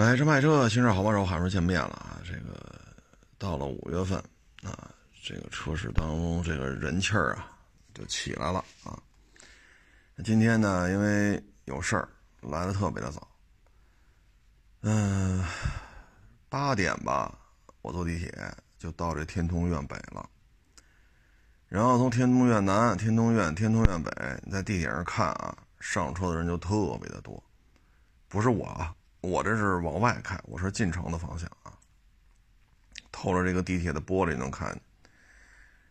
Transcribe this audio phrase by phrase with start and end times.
[0.00, 2.22] 买车卖车，新车好帮手，还是见面了啊！
[2.24, 2.80] 这个
[3.36, 4.18] 到了五月份
[4.62, 4.90] 啊，
[5.22, 7.52] 这个车市当中这个人气儿啊
[7.92, 8.98] 就起来了啊。
[10.24, 12.08] 今天呢，因为有事儿
[12.40, 13.28] 来的特别的早，
[14.80, 15.44] 嗯，
[16.48, 17.38] 八点吧，
[17.82, 18.32] 我坐地铁
[18.78, 20.26] 就到这天通苑北了。
[21.68, 24.10] 然后从天通苑南、天通苑、天通苑北，
[24.50, 27.42] 在地铁上看啊，上车的人就特别的多，
[28.28, 28.94] 不是我啊。
[29.20, 31.72] 我这是往外开，我是进城的方向啊。
[33.12, 34.80] 透着这个地铁的玻璃能看见。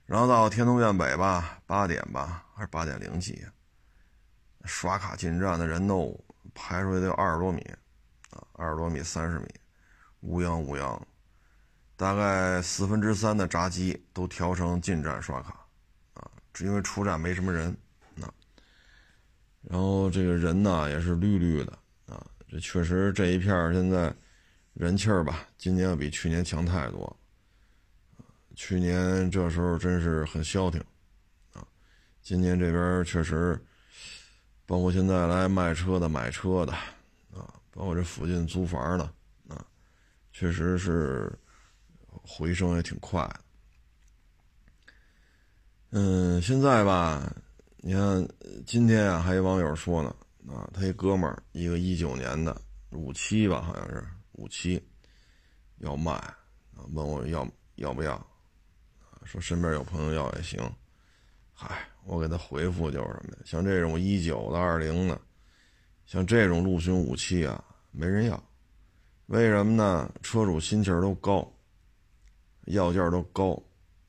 [0.05, 3.45] 然后到天通苑北吧，八点吧，还是八点零几，
[4.65, 6.19] 刷卡进站的人都
[6.55, 7.61] 排出来得有二十多米
[8.31, 9.47] 啊，二十多米、三十米，
[10.21, 10.99] 乌泱乌泱。
[11.95, 15.67] 大概四分之三的闸机都调成进站刷卡
[16.15, 17.69] 啊，只因为出站没什么人
[18.21, 18.33] 啊。
[19.61, 22.25] 然后这个人呢也是绿绿的啊。
[22.49, 24.11] 这确实，这一片现在
[24.73, 27.15] 人气儿吧，今年要比去年强太多。
[28.55, 30.83] 去年这时候真是很消停，
[31.53, 31.65] 啊，
[32.23, 33.57] 今年这边确实，
[34.65, 36.73] 包括现在来卖车的、买车的，
[37.31, 39.03] 啊，包括这附近租房的，
[39.47, 39.63] 啊，
[40.33, 41.31] 确实是
[42.07, 43.29] 回升也挺快。
[45.91, 47.31] 嗯，现在吧，
[47.77, 48.27] 你看
[48.65, 50.15] 今天啊，还有网友说呢。
[50.47, 52.59] 啊，他一哥们儿，一个一九年的
[52.91, 54.81] 五七吧，好像是五七，
[55.77, 56.21] 要卖，
[56.91, 58.25] 问我要要不要，
[59.25, 60.59] 说身边有朋友要也行，
[61.53, 63.41] 嗨，我给他回复就是什么呀？
[63.45, 65.21] 像这种一九的、二零的，
[66.05, 68.43] 像这种陆巡五七啊，没人要，
[69.27, 70.11] 为什么呢？
[70.23, 71.47] 车主心气儿都高，
[72.65, 73.61] 要价都高，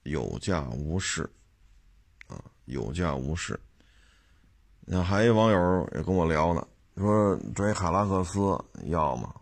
[0.05, 1.28] 有价无市，
[2.28, 3.59] 啊，有价无市。
[4.93, 8.41] 那还一网友也跟我聊呢，说这海拉克斯
[8.87, 9.33] 要吗？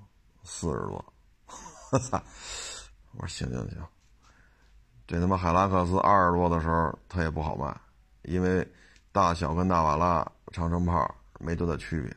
[0.44, 1.02] 四十多，
[1.90, 2.22] 我操！
[3.12, 3.82] 我说行行行，
[5.06, 7.74] 这他妈海拉克斯二十多的时候它也不好卖，
[8.24, 8.70] 因为
[9.10, 12.14] 大小跟纳瓦拉长城炮没多大区别，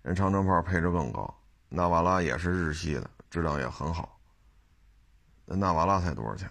[0.00, 4.18] 人长城炮配置更高，纳瓦拉也是日系的，质量也很好。
[5.44, 6.50] 那纳瓦拉才多少钱？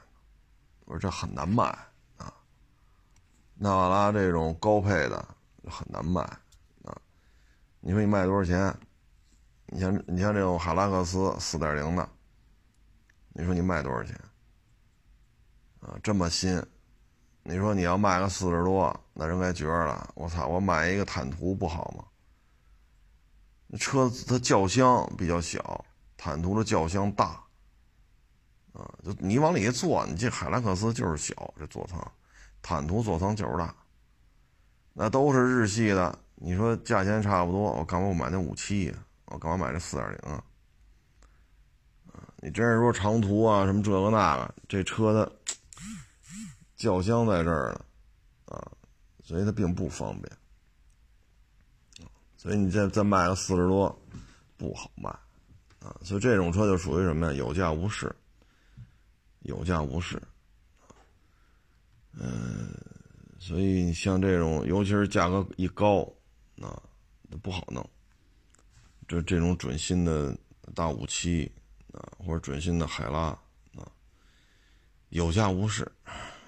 [0.86, 1.64] 我说这很难卖
[2.18, 2.32] 啊，
[3.56, 5.28] 纳瓦拉这种高配的。
[5.69, 6.22] 很难卖
[6.84, 6.97] 啊！
[7.80, 8.75] 你说你卖多少钱？
[9.68, 12.09] 你像你像这种海拉克斯四点零的，
[13.30, 14.19] 你说你卖多少钱？
[15.81, 16.62] 啊，这么新，
[17.44, 20.12] 你说你要卖个四十多，那人该绝了。
[20.16, 23.78] 我操，我买一个坦途不好吗？
[23.78, 25.86] 车子它轿厢比较小，
[26.18, 27.44] 坦途的轿厢大，
[28.74, 32.12] 啊，就你往里一坐，你这海拉克斯就是小，这座舱，
[32.62, 33.75] 坦途座舱就是大。
[35.02, 38.94] 那都是日系的，你说价钱差不多，我干嘛我买那五七呀？
[39.28, 40.44] 我干嘛买这四点零啊？
[42.42, 45.32] 你真是说长途啊，什么这个那个，这车的
[46.76, 47.86] 轿厢在这儿呢，
[48.48, 48.72] 啊，
[49.24, 50.38] 所以它并不方便，
[52.36, 53.98] 所以你再再卖个四十多，
[54.58, 55.10] 不好卖，
[55.80, 57.31] 啊，所以这种车就属于什么呀？
[57.31, 58.14] 有价无市，
[59.44, 60.22] 有价无市，
[62.20, 62.70] 嗯。
[63.40, 66.02] 所以像这种，尤其是价格一高，
[66.62, 66.80] 啊，
[67.42, 67.90] 不好弄。
[69.08, 70.38] 这这种准新的
[70.76, 71.50] 大五七，
[71.94, 73.28] 啊，或者准新的海拉，
[73.76, 73.88] 啊，
[75.10, 75.90] 有价无市。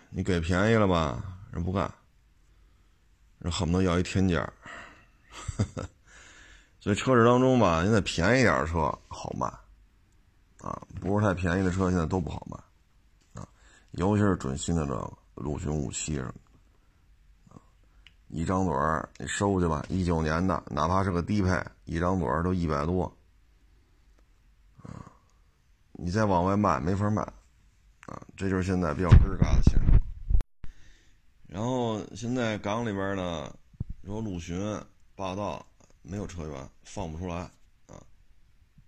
[0.09, 1.91] 你给便宜了吧，人不干，
[3.39, 4.47] 人恨不得要一天价。
[6.81, 9.47] 所以车市当中吧，现在便宜点的车好卖，
[10.59, 13.47] 啊，不是太便宜的车现在都不好卖，啊，
[13.91, 16.33] 尤其是准新的这陆巡五七什么。
[18.33, 19.85] 一张嘴儿，你收去吧。
[19.89, 23.03] 一九年的，哪怕是个低配，一张嘴儿都一百多，
[24.77, 25.11] 啊，
[25.91, 27.21] 你再往外卖没法卖，
[28.05, 29.99] 啊，这就是现在比较尴尬的现状。
[31.45, 33.53] 然后现在港里边呢，
[34.05, 34.57] 说陆巡、
[35.13, 35.65] 霸道
[36.01, 37.35] 没有车源，放不出来，
[37.87, 38.01] 啊，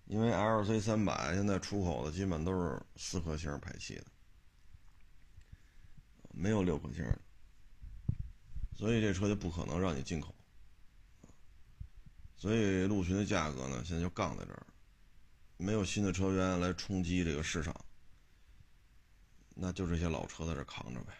[0.06, 4.06] 因为 L C 三百现在出口的基本都是四颗星排气的，
[6.32, 7.20] 没有六颗星的。
[8.76, 10.36] 所以这车就不可能让你进口，
[12.36, 14.66] 所以陆巡的价格呢，现在就杠在这儿，
[15.58, 17.74] 没有新的车源来冲击这个市场，
[19.56, 21.14] 那就这些老车在这扛着呗。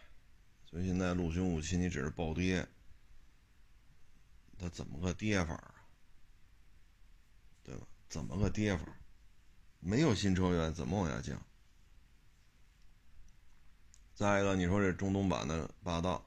[0.68, 2.66] 所以现在陆巡五七你只是暴跌，
[4.58, 5.74] 它怎么个跌法啊？
[7.62, 7.86] 对吧？
[8.10, 8.84] 怎么个跌法？
[9.80, 11.40] 没有新车源怎么往下降？
[14.14, 16.22] 再一个，你说这中东版的霸道。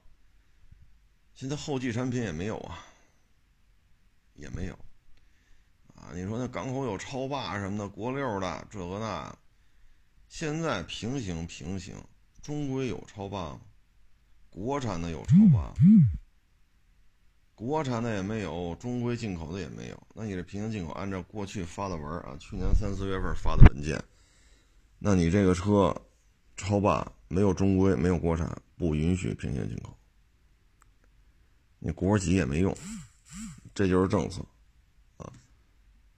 [1.37, 2.83] 现在后继产品也没有啊，
[4.33, 4.73] 也没有，
[5.93, 6.09] 啊！
[6.15, 9.37] 你说那港口有超霸什么的，国六的这个那，
[10.27, 11.93] 现在平行平行，
[12.41, 13.61] 中规有超霸吗？
[14.49, 15.71] 国产的有超霸，
[17.53, 20.07] 国产的也没有，中规进口的也没有。
[20.15, 24.03] 那你这平行进口，按照过去发的文啊，去年三四月份发的文件，
[24.97, 25.95] 那你这个车
[26.55, 29.95] 超霸没有中规，没有国产，不允许平行进口。
[31.79, 32.75] 你国籍也没用，
[33.73, 34.43] 这就是政策
[35.17, 35.31] 啊。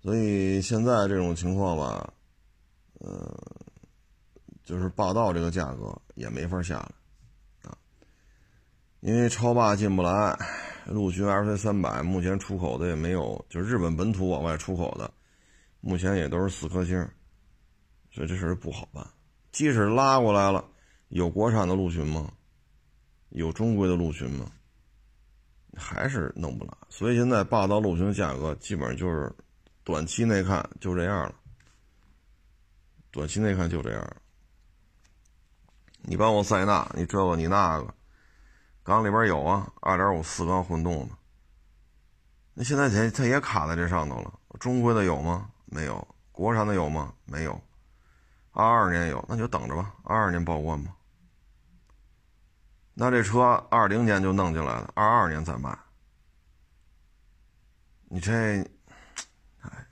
[0.02, 2.14] 所以现在这种情况吧，
[3.00, 3.38] 呃，
[4.64, 6.92] 就是霸道这个价格也没法下来。
[9.02, 10.38] 因为超霸进不来，
[10.86, 15.10] 陆巡 L C 三百目前出口的也没有，就日本本土往外出口的，
[15.80, 16.96] 目前也都是四颗星，
[18.12, 19.08] 所以这事不好办。
[19.54, 20.66] 即使拉过来了，
[21.08, 22.30] 有国产的陆巡吗？
[23.30, 24.52] 有中规的陆巡吗？
[25.76, 26.72] 还是弄不来。
[26.90, 29.32] 所以现在霸道陆巡价格基本上就是
[29.84, 31.36] 短期内看就这样了，
[33.12, 34.16] 短期内看就这样。
[36.02, 37.94] 你帮我塞纳，你这个你那个。
[38.82, 41.16] 缸里边有啊，二点五四缸混动的。
[42.56, 44.34] 那现在它它也卡在这上头了。
[44.60, 45.52] 中规的有吗？
[45.66, 46.08] 没有。
[46.32, 47.14] 国产的有吗？
[47.26, 47.62] 没有。
[48.52, 49.94] 二二年有，那就等着吧。
[50.04, 50.92] 二二年报关吧。
[53.02, 55.74] 那这车二零年就弄进来了，二二年再卖。
[58.10, 58.62] 你这，
[59.62, 59.88] 哎，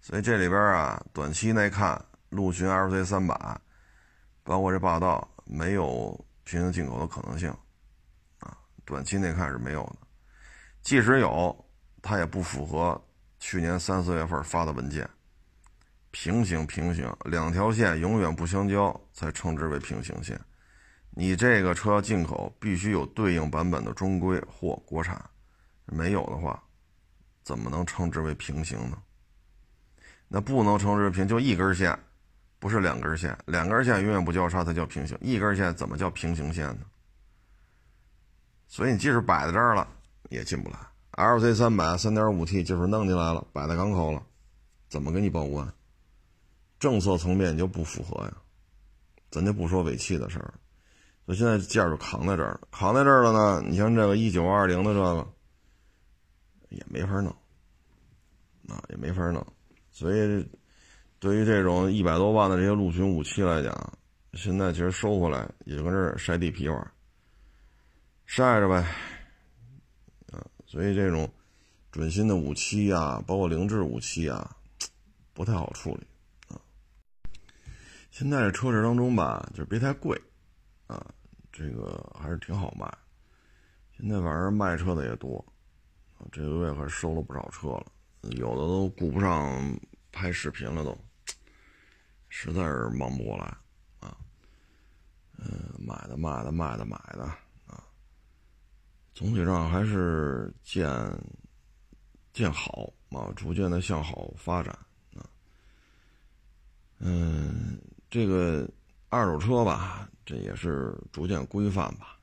[0.00, 3.60] 所以这里边啊，短期内看，陆巡 LC 三百，
[4.42, 7.48] 包括这霸道，没有平行进口的可能性。
[8.40, 9.98] 啊短期内看是没有的，
[10.82, 11.64] 即使有，
[12.02, 13.00] 它也不符合
[13.38, 15.08] 去年三四月份发的文件。
[16.10, 20.36] 平行平行，两条线永远不相交才称之为平行线。
[21.18, 25.18] 你这个车进口必须有对应版本的中规或国产，
[25.86, 26.62] 没有的话，
[27.42, 28.98] 怎么能称之为平行呢？
[30.28, 31.98] 那不能称之为平，就一根线，
[32.58, 36.80] 不是两根线，两根线永远不交叉才叫平行，一根线怎么叫平行线呢？
[38.68, 39.88] 所以你即使摆在这儿了，
[40.28, 40.76] 也进不来。
[41.12, 44.22] LC 三百三点五 T 就是弄进来了，摆在港口了，
[44.90, 45.72] 怎么给你报关？
[46.78, 48.36] 政策层面你就不符合呀。
[49.30, 50.52] 咱就不说尾气的事儿，
[51.26, 53.60] 所以现在价儿就扛在这儿了，扛在这儿了呢。
[53.68, 55.28] 你像这个一九二零的这个，
[56.68, 57.30] 也没法弄，
[58.68, 59.44] 啊，也没法弄。
[59.90, 60.48] 所以
[61.18, 63.98] 对于这种一百多万的这些陆巡武器来讲，
[64.34, 66.92] 现在其实收回来也就跟这儿晒地皮玩。
[68.24, 68.76] 晒着呗，
[70.32, 71.28] 啊，所以这种
[71.90, 74.56] 准新的武器啊，包括凌志武器啊，
[75.32, 76.06] 不太好处理
[76.48, 76.60] 啊。
[78.10, 80.20] 现在这车市当中吧，就是别太贵，
[80.86, 81.06] 啊，
[81.56, 82.86] 这个还是挺好卖。
[83.96, 85.42] 现在反正卖车的也多，
[86.18, 87.86] 啊，这个月可收了不少车了，
[88.32, 89.74] 有的都顾不上
[90.12, 90.94] 拍视频了，都
[92.28, 93.46] 实在是忙不过来
[94.00, 94.18] 啊。
[95.38, 95.48] 嗯，
[95.78, 97.24] 买的卖的卖的买的
[97.66, 97.82] 啊。
[99.14, 100.86] 总体上还是见
[102.34, 104.78] 见好啊，逐渐的向好发展
[105.14, 105.24] 啊。
[106.98, 107.80] 嗯，
[108.10, 108.68] 这个
[109.08, 112.18] 二手车吧，这也是逐渐规范吧。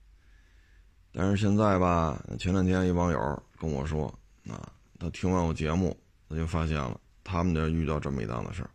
[1.11, 4.07] 但是现在吧，前两天一网友跟我说，
[4.49, 5.95] 啊，他听完我节目，
[6.29, 8.69] 他就发现了他们这遇到这么一档子事儿。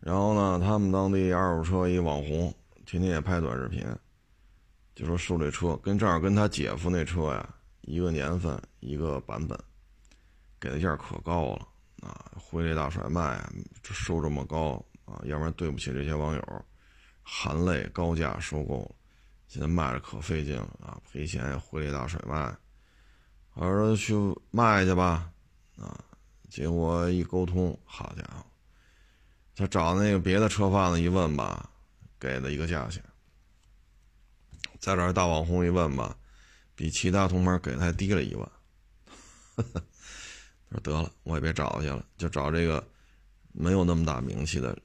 [0.00, 2.54] 然后呢，他们当地二手车一网红，
[2.84, 3.84] 天天也拍短视频。
[4.94, 7.48] 就说收这车跟正好跟他姐夫那车呀
[7.82, 9.56] 一个年份一个版本，
[10.58, 11.68] 给的价可高了
[12.00, 12.32] 啊！
[12.34, 13.40] 挥泪大甩卖，
[13.84, 15.20] 收这么高啊！
[15.24, 16.64] 要不然对不起这些网友，
[17.22, 18.94] 含泪高价收购，
[19.46, 21.00] 现在卖着可费劲了啊！
[21.10, 22.54] 赔钱挥泪大甩卖，
[23.54, 24.14] 我说去
[24.50, 25.32] 卖去吧
[25.78, 26.04] 啊！
[26.50, 28.44] 结果一沟通，好家伙，
[29.56, 31.70] 他找那个别的车贩子一问吧，
[32.18, 33.02] 给了一个价钱。
[34.78, 36.16] 在这大网红一问吧，
[36.74, 38.52] 比其他同行给的还低了一万。
[39.56, 42.86] 他说得了，我也别找去了，就找这个
[43.52, 44.78] 没有那么大名气的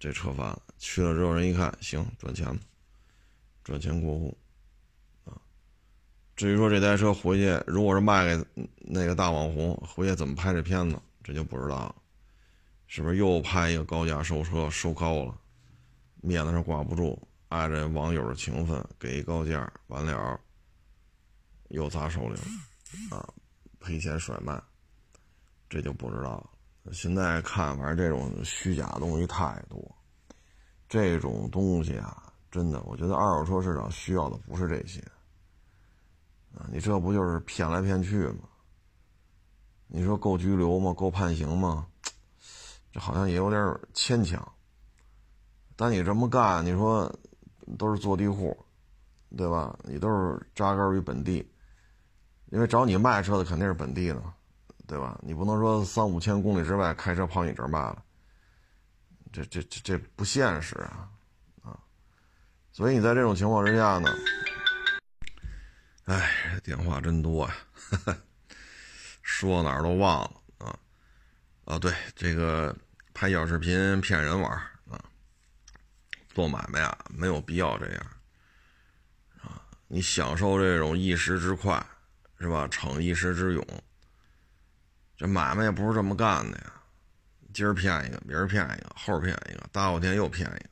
[0.00, 0.62] 这车贩子。
[0.78, 2.58] 去了之后，人一看，行，赚钱
[3.62, 4.36] 赚钱过户
[5.24, 5.38] 啊。
[6.34, 8.44] 至于说这台车回去，如果是卖给
[8.78, 11.94] 那个大网红，回去怎么拍这片子，这就不知道了。
[12.88, 15.38] 是不是又拍一个高价收车，收高了，
[16.22, 17.16] 面子上挂不住？
[17.50, 20.40] 碍着网友的情分，给一高价，完了
[21.68, 23.28] 又砸手里了，啊，
[23.78, 24.60] 赔钱甩卖，
[25.68, 26.49] 这就不知道了。
[26.92, 29.78] 现在看，反正这种虚假东西太多，
[30.88, 35.00] 这种东西啊，真的，我觉得二手车市场需要的不是这些，
[36.54, 38.48] 啊，你这不就是骗来骗去吗？
[39.86, 40.92] 你说够拘留吗？
[40.94, 41.86] 够判刑吗？
[42.92, 44.52] 这好像也有点牵强。
[45.76, 47.12] 但你这么干，你说
[47.78, 48.56] 都是坐地户，
[49.36, 49.78] 对吧？
[49.84, 51.48] 你都是扎根于本地，
[52.50, 54.22] 因为找你卖车的肯定是本地的，
[54.90, 55.16] 对吧？
[55.22, 58.02] 你不能说三五千公里之外开车跑你这儿卖了，
[59.32, 61.08] 这这这这不现实啊
[61.62, 61.78] 啊！
[62.72, 64.12] 所以你在这种情况之下呢，
[66.06, 67.56] 哎，电话真多呀。
[69.22, 70.76] 说哪儿都忘了啊
[71.66, 71.78] 啊！
[71.78, 72.76] 对，这个
[73.14, 74.50] 拍小视频骗人玩
[74.90, 74.98] 啊，
[76.34, 78.06] 做买卖啊没有必要这样
[79.40, 79.62] 啊！
[79.86, 81.80] 你享受这种一时之快
[82.40, 82.66] 是吧？
[82.66, 83.64] 逞一时之勇，
[85.20, 86.72] 这买卖也不是这么干的呀！
[87.52, 90.70] 今儿骗一个，明儿骗一个，后儿骗一个，大后天又骗一个。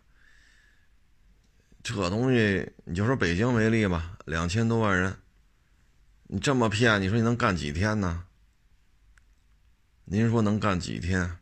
[1.83, 5.14] 这东西你就说北京为例吧，两千多万人，
[6.28, 8.25] 你这么骗，你说你能干几天呢？
[10.07, 11.37] 您说能干几天？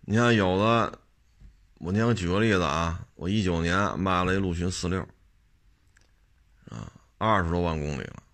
[0.00, 0.98] 你看有的，
[1.74, 5.02] 我您我举个例子啊，我一九年卖了一陆巡四六，
[6.68, 8.24] 啊，二十多万公里了。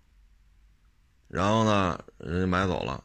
[1.33, 3.03] 然后呢，人家买走了，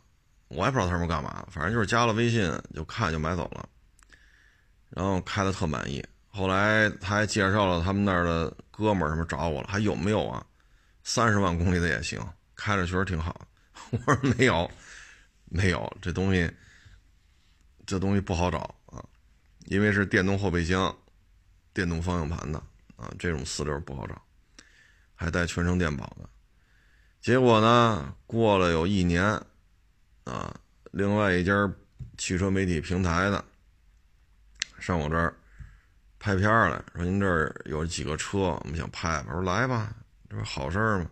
[0.49, 3.66] 我也不知道他们干嘛，反正就是加了微信就看就买走了。
[4.90, 10.44] 然后开的特满意，后来他还介绍了他们那儿的哥们儿什么找我了，还有没有啊？
[11.04, 12.20] 三十万公里的也行，
[12.54, 13.49] 开着确实挺好。
[13.90, 14.70] 我说没有，
[15.47, 16.50] 没有这东西，
[17.87, 19.02] 这东西不好找啊，
[19.68, 20.94] 因为是电动后备箱、
[21.73, 22.58] 电动方向盘的
[22.97, 24.20] 啊，这种四六不好找，
[25.14, 26.28] 还带全程电保的。
[27.20, 29.25] 结果呢，过了有一年，
[30.25, 30.54] 啊，
[30.92, 31.52] 另外一家
[32.16, 33.44] 汽车媒体平台的
[34.78, 35.34] 上我这儿
[36.18, 39.92] 拍片儿来，说您这儿有几个车，我们想拍，我说来吧，
[40.30, 41.10] 这不好事儿吗？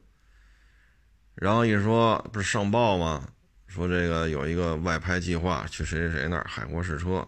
[1.35, 3.29] 然后一说不是上报吗？
[3.67, 7.27] 说这个有一个外拍计划，去谁谁谁那儿海阔试车。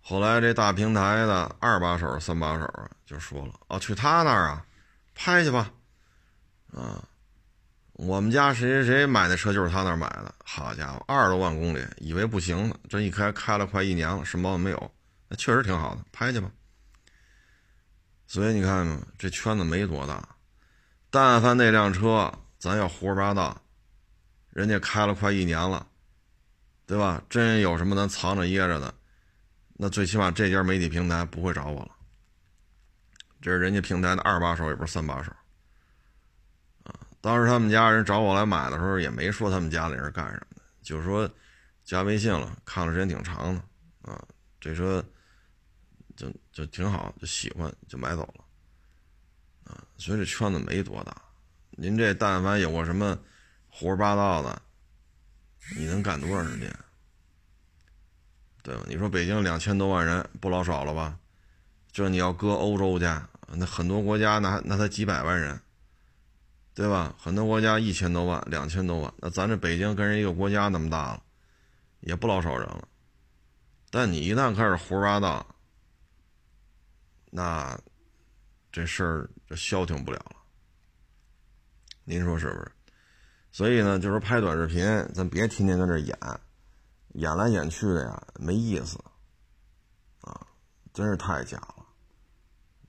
[0.00, 4.66] 后来这大平台的二把手、三把手就说了：“哦，去他那儿啊，
[5.14, 5.70] 拍去吧。”
[6.72, 7.02] 啊，
[7.96, 10.34] 我们家谁谁谁买的车就是他那儿买的。
[10.44, 14.94] 好家伙，二十多万公里，以为不行呢，这一开开了快一年了，什么毛病没有，
[15.28, 16.50] 那确实挺好的，拍去吧。
[18.26, 20.28] 所以你看嘛，这圈子没多大，
[21.10, 22.32] 但凡那辆车。
[22.58, 23.60] 咱要胡说八道，
[24.48, 25.86] 人家开了快一年了，
[26.86, 27.22] 对吧？
[27.28, 28.92] 真有什么咱藏着掖着的，
[29.74, 31.90] 那最起码这家媒体平台不会找我了。
[33.42, 35.30] 这是人家平台的二把手，也不是三把手。
[37.26, 41.28] 当时他们家人找我来买的时候，也没说他们家里人干什么的，就是说
[41.84, 44.24] 加微信了，看了时间挺长的，啊，
[44.60, 45.04] 这车
[46.16, 48.44] 就就挺好，就喜欢，就买走了。
[49.64, 51.20] 啊，所以这圈子没多大。
[51.72, 53.18] 您这但凡有过什么
[53.68, 54.62] 胡说八道的，
[55.76, 56.72] 你能干多长时间？
[58.62, 58.84] 对吧？
[58.86, 61.18] 你说北京两千多万人不老少了吧？
[61.90, 63.04] 这你要搁欧洲去，
[63.48, 65.60] 那很多国家那那才几百万人，
[66.76, 67.14] 对吧？
[67.18, 71.22] 很多国家一千多万、两千多万，那咱这北京跟人一个国家那么大了，
[72.00, 72.86] 也不老少人了。
[73.90, 75.46] 但你一旦开始胡说八道，
[77.30, 77.80] 那
[78.70, 80.36] 这事儿就消停不了了。
[82.04, 82.72] 您说是不是？
[83.52, 86.18] 所以呢，就是拍短视频，咱别天天跟这演，
[87.14, 89.02] 演来演去的呀，没意思，
[90.20, 90.46] 啊，
[90.92, 91.86] 真是太假了，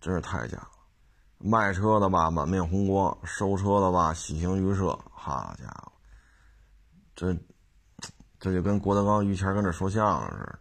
[0.01, 0.76] 真是太假了。
[1.38, 4.98] 卖车的吧，满面红光；收车的吧，喜形于色。
[5.12, 5.91] 好家伙，
[7.15, 7.38] 这
[8.39, 10.60] 这就跟郭德纲、于谦跟这说相声似的。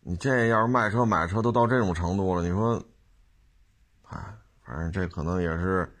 [0.00, 2.82] 你这要是卖车买车都到这种程度了，你说，
[4.04, 5.92] 哎，反正这可能也是。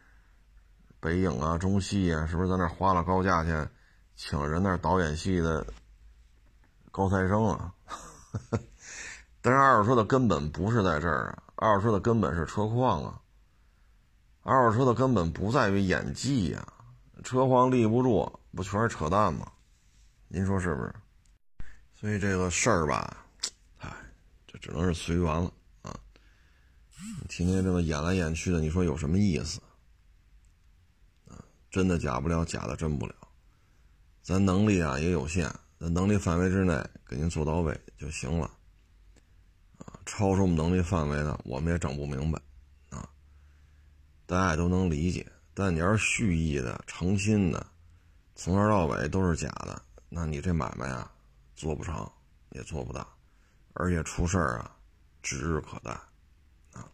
[0.98, 3.70] 北影啊，中戏啊，是不是在那花了高价钱，
[4.16, 5.64] 请人那导演系的
[6.90, 7.72] 高材生啊？
[9.40, 13.20] 但是二手车的根本不是在这儿啊，二手车的根本是车况啊。
[14.42, 16.72] 二手车的根本不在于演技呀，
[17.24, 19.50] 车况立不住，不全是扯淡吗？
[20.28, 20.94] 您说是不是？
[21.94, 23.26] 所以这个事儿吧，
[23.78, 23.90] 唉，
[24.46, 25.98] 这只能是随缘了啊。
[27.28, 29.60] 天天这么演来演去的，你说有什么意思？
[31.70, 33.14] 真的假不了，假的真不了。
[34.22, 36.72] 咱能力啊也有限，在能力范围之内
[37.06, 38.50] 给您做到位就行了。
[40.06, 42.40] 超出我们能力范围的，我们也整不明白。
[42.88, 43.06] 啊，
[44.24, 45.30] 大家也都能理解。
[45.52, 47.66] 但你要是蓄意的、诚心的，
[48.34, 51.12] 从头到尾都是假的，那你这买卖啊
[51.54, 52.10] 做不成，
[52.52, 53.06] 也做不大，
[53.74, 54.74] 而且出事儿啊
[55.22, 55.90] 指日可待。
[56.72, 56.88] 啊，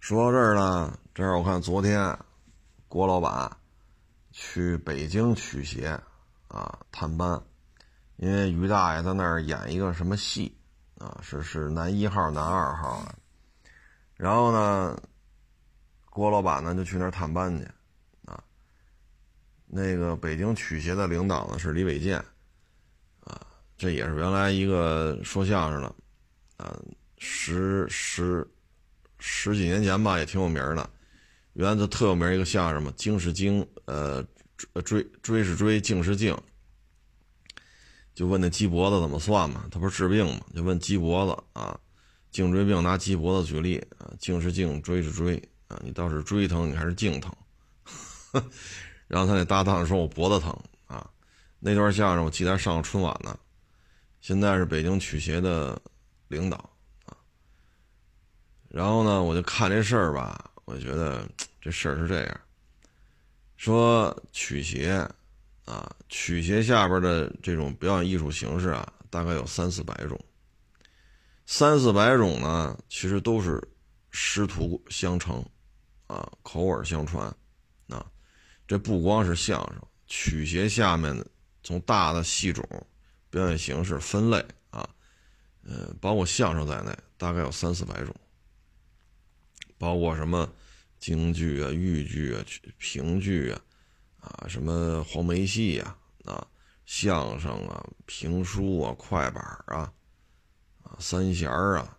[0.00, 2.18] 说到这儿呢，这儿我看昨天
[2.88, 3.56] 郭老板。
[4.36, 5.96] 去北京取鞋
[6.48, 7.40] 啊探班，
[8.16, 10.52] 因为于大爷在那儿演一个什么戏
[10.98, 13.06] 啊，是是男一号、男二号，
[14.16, 14.96] 然后呢，
[16.08, 17.64] 郭老板呢就去那儿探班去
[18.24, 18.42] 啊。
[19.66, 22.18] 那个北京曲协的领导呢是李伟健
[23.24, 23.46] 啊，
[23.76, 25.94] 这也是原来一个说相声的
[26.56, 26.78] 啊，
[27.18, 28.46] 十十
[29.18, 30.88] 十几年前吧，也挺有名的。
[31.54, 34.24] 原来特有名一个相声嘛，京是京，呃，
[34.84, 36.36] 追追是追，颈是颈。
[38.14, 39.66] 就问那鸡脖子怎么算嘛？
[39.70, 40.40] 他不是治病嘛？
[40.54, 41.78] 就问鸡脖子啊，
[42.30, 47.34] 颈椎病拿鸡脖子举例啊，颈是颈，椎是椎啊，你倒是椎疼，你还是颈疼？
[49.08, 50.56] 然后他那搭档说：“我脖子疼
[50.86, 51.10] 啊。”
[51.60, 53.38] 那段相声我记得上春晚呢。
[54.20, 55.80] 现在是北京曲协的
[56.28, 56.56] 领导
[57.04, 57.16] 啊。
[58.68, 60.50] 然后呢，我就看这事儿吧。
[60.64, 61.28] 我觉得
[61.60, 62.40] 这事儿是这样，
[63.56, 65.06] 说曲协
[65.64, 70.18] 啊，曲协下边的这种表演艺术形式啊，大概有三四百种。
[71.46, 73.62] 三四百种呢，其实都是
[74.10, 75.44] 师徒相承
[76.06, 77.26] 啊，口耳相传
[77.88, 78.04] 啊。
[78.66, 81.26] 这不光是相声，曲协下面的
[81.62, 82.66] 从大的戏种
[83.30, 84.88] 表演形式分类啊，
[85.64, 88.14] 呃，包括相声在内，大概有三四百种。
[89.76, 90.50] 包括什么
[90.98, 92.42] 京剧啊、豫剧啊、
[92.78, 93.60] 评剧啊，
[94.24, 96.46] 啊，什么黄梅戏呀、啊，
[96.86, 99.92] 相声啊、评书啊、快板啊，
[100.82, 101.98] 啊，三弦啊，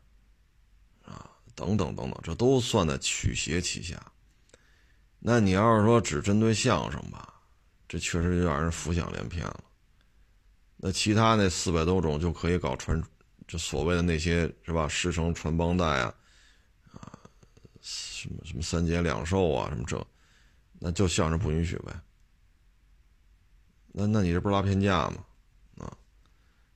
[1.03, 4.01] 啊，等等等等，这都算在曲协旗下。
[5.20, 7.34] 那你要是说只针对相声吧，
[7.88, 9.63] 这确实就让人浮想联翩了。
[10.77, 13.01] 那其他那四百多种就可以搞传，
[13.48, 14.88] 这所谓的那些是吧？
[14.88, 16.13] 师承传帮带啊
[16.91, 17.20] 啊。
[17.82, 20.03] 什么什么三节两寿啊，什么这，
[20.79, 21.94] 那就相声不允许呗。
[23.97, 25.23] 那那你这不是拉偏架吗？
[25.77, 25.87] 啊，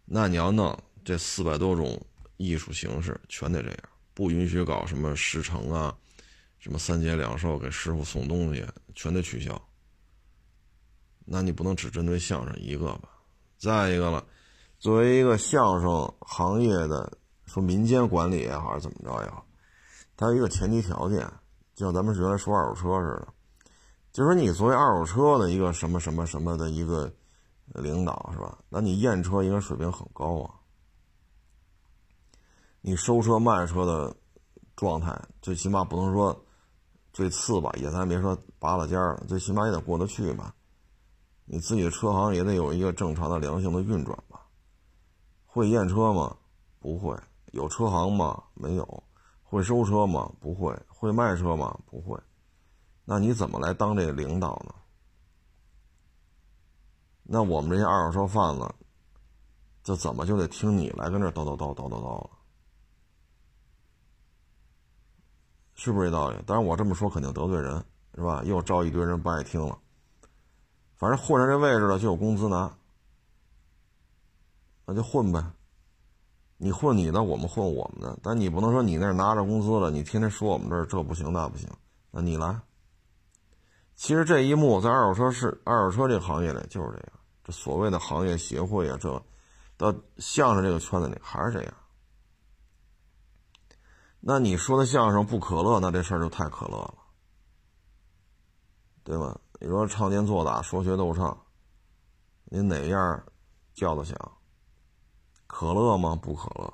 [0.06, 2.02] 那你要弄这四百多种
[2.38, 3.78] 艺术形式，全得这样，
[4.14, 5.94] 不允许搞什么师承啊，
[6.60, 8.66] 什么三节两寿给师傅送东西，
[8.96, 9.62] 全得取消。
[11.26, 13.10] 那你不能只针对相声一个吧？
[13.58, 14.26] 再一个了，
[14.78, 17.12] 作为一个相声行业的，
[17.48, 19.46] 说民间管理也好，还是怎么着也好。
[20.16, 21.20] 它有一个前提条件，
[21.76, 23.28] 就像咱们原来说二手车似的，
[24.12, 27.12] 就是说你作为二手车的一个什么什么什么的一个
[27.76, 28.58] 领导是吧？
[28.70, 30.56] 那你验车应该水平很高啊。
[32.82, 34.16] 你收车卖车的
[34.76, 36.46] 状态，最起码不能说
[37.14, 40.56] 最次吧，也咱别说拔了尖了，最起码也得过得去吧。
[41.46, 44.46] 你自己的车行也得有一个正常的良性的运转吧。
[45.46, 46.36] 会验车吗？
[46.80, 47.18] 不会。
[47.52, 48.44] 有车行吗？
[48.54, 49.04] 没有。
[49.44, 50.32] 会收车吗？
[50.40, 50.76] 不会。
[50.88, 51.78] 会卖车吗？
[51.86, 52.18] 不会。
[53.12, 54.76] 那你怎么来当这个领导呢？
[57.24, 58.72] 那我们这些二手车贩子，
[59.84, 62.30] 就怎么就得听你来跟这叨叨叨叨叨叨了？
[65.74, 66.38] 是不是这道理？
[66.46, 68.44] 当然我这么说肯定得罪人，是吧？
[68.44, 69.76] 又招一堆人不爱听了。
[70.96, 72.72] 反正混上这位置了就有工资拿，
[74.86, 75.44] 那就混呗。
[76.58, 81.68] 你混你的，我们混我们的，但你不能说你那拿着工资了，你天天说我们这儿这不行那不行，
[82.12, 82.56] 那你来。
[84.00, 89.22] 其实这一幕在二手车市、二手车这个行业里就是这样，这所谓的行业协会啊，这
[89.76, 91.74] 到相声这个圈子里还是这样。
[94.22, 96.94] 那你说的相声不可乐，那这事儿就太可乐了，
[99.04, 99.38] 对吧？
[99.60, 101.38] 你说唱念做打说学逗唱，
[102.46, 103.22] 你哪样
[103.74, 104.18] 叫得响？
[105.46, 106.16] 可乐吗？
[106.16, 106.74] 不可乐。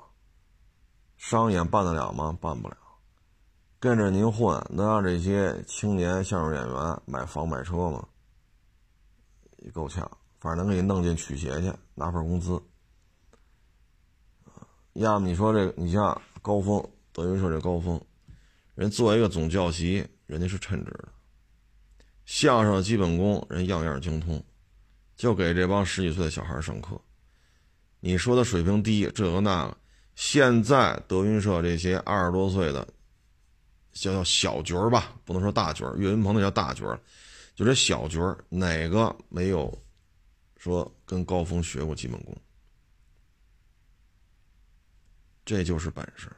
[1.16, 2.38] 商演办得了吗？
[2.40, 2.76] 办不了。
[3.78, 8.06] 跟着您混，能让这些青年相声演员买房买车吗？
[9.58, 10.10] 也够呛。
[10.38, 12.60] 反正能给你弄进曲协去，拿份工资。
[14.92, 18.00] 要么你说这个，你像高峰，德云社这高峰，
[18.74, 21.08] 人做一个总教习，人家是称职的。
[22.24, 24.42] 相声基本功，人样样精通，
[25.16, 27.00] 就给这帮十几岁的小孩上课。
[28.00, 29.76] 你说的水平低，这个那个，
[30.14, 32.86] 现在德云社这些二十多岁的，
[33.96, 37.00] 叫叫小角儿吧，不能说大角儿，岳云鹏那叫大角儿，
[37.54, 39.76] 就这小角儿，哪个没有
[40.56, 42.36] 说跟高峰学过基本功？
[45.44, 46.30] 这就是本事，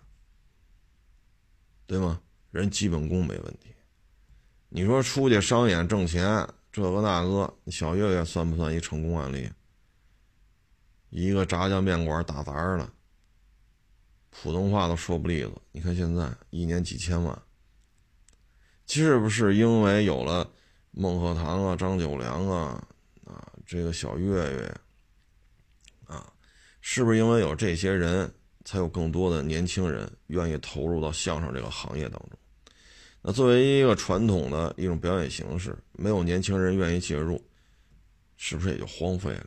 [1.87, 2.21] 对吗？
[2.51, 3.75] 人基本功没问题。
[4.69, 9.51] 你说出去商演挣钱，这个那个，小岳岳算不算一成功案例？
[11.11, 12.87] 一个炸酱面馆打杂的，
[14.31, 15.63] 普通话都说不利索。
[15.73, 17.43] 你看现在一年几千万，
[18.89, 20.51] 是不是因为有了
[20.91, 22.83] 孟鹤堂啊、张九良啊、
[23.25, 24.75] 啊这个小岳岳
[26.07, 26.33] 啊，
[26.81, 28.33] 是不是因为有这些人
[28.65, 32.31] 才有更多的年轻人愿意投入到相声这个行业当中？
[33.21, 37.43] 那作为一个传统的一种表演形式，没有年轻人愿意介入，
[38.37, 39.47] 是不是也就荒废了？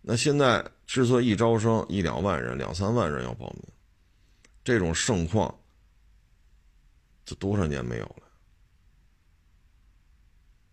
[0.00, 3.64] 那现在之所以一招生一两万人、两三万人要报名，
[4.64, 5.54] 这种盛况，
[7.30, 8.22] 这多少年没有了？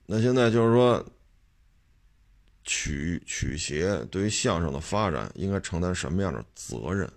[0.07, 1.05] 那现在就是说，
[2.63, 7.07] 曲曲协对于相声的发展应该承担什么样的责任？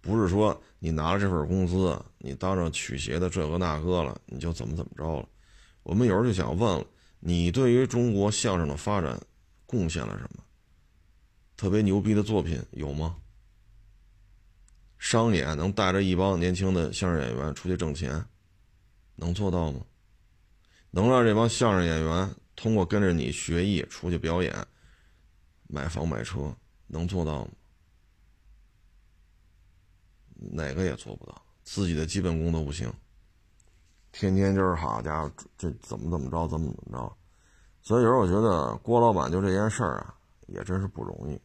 [0.00, 5.28] 不是说你拿了这份工资，你当上曲协的这个那个了，你就怎么怎么着了？
[5.84, 6.84] 我们有时候就想问了，
[7.20, 9.20] 你对于中国相声的发展
[9.66, 10.42] 贡献了什么？
[11.56, 13.18] 特别牛逼的作品有吗？
[14.98, 18.20] 商演能带着一帮年轻的相声演员出去挣钱，
[19.18, 19.80] 能做到吗？
[20.90, 24.56] 能让这帮相声演员通过跟着你学艺出去表演，
[25.66, 27.50] 买房买车，能做到吗？
[30.36, 32.92] 哪个也做不到，自己的基本功都不行，
[34.12, 37.16] 天天就是好家伙，这怎么怎么着，怎么怎么着，
[37.82, 40.14] 所以有时候我觉得郭老板就这件事儿啊，
[40.46, 41.40] 也真是不容易。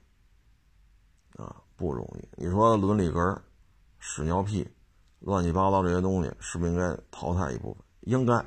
[1.42, 2.30] 啊，不容易。
[2.38, 3.42] 你说伦理根、
[3.98, 4.70] 屎尿屁、
[5.24, 7.84] 乱七八糟这些东西，是不是应该淘汰一部分？
[8.02, 8.46] 应该，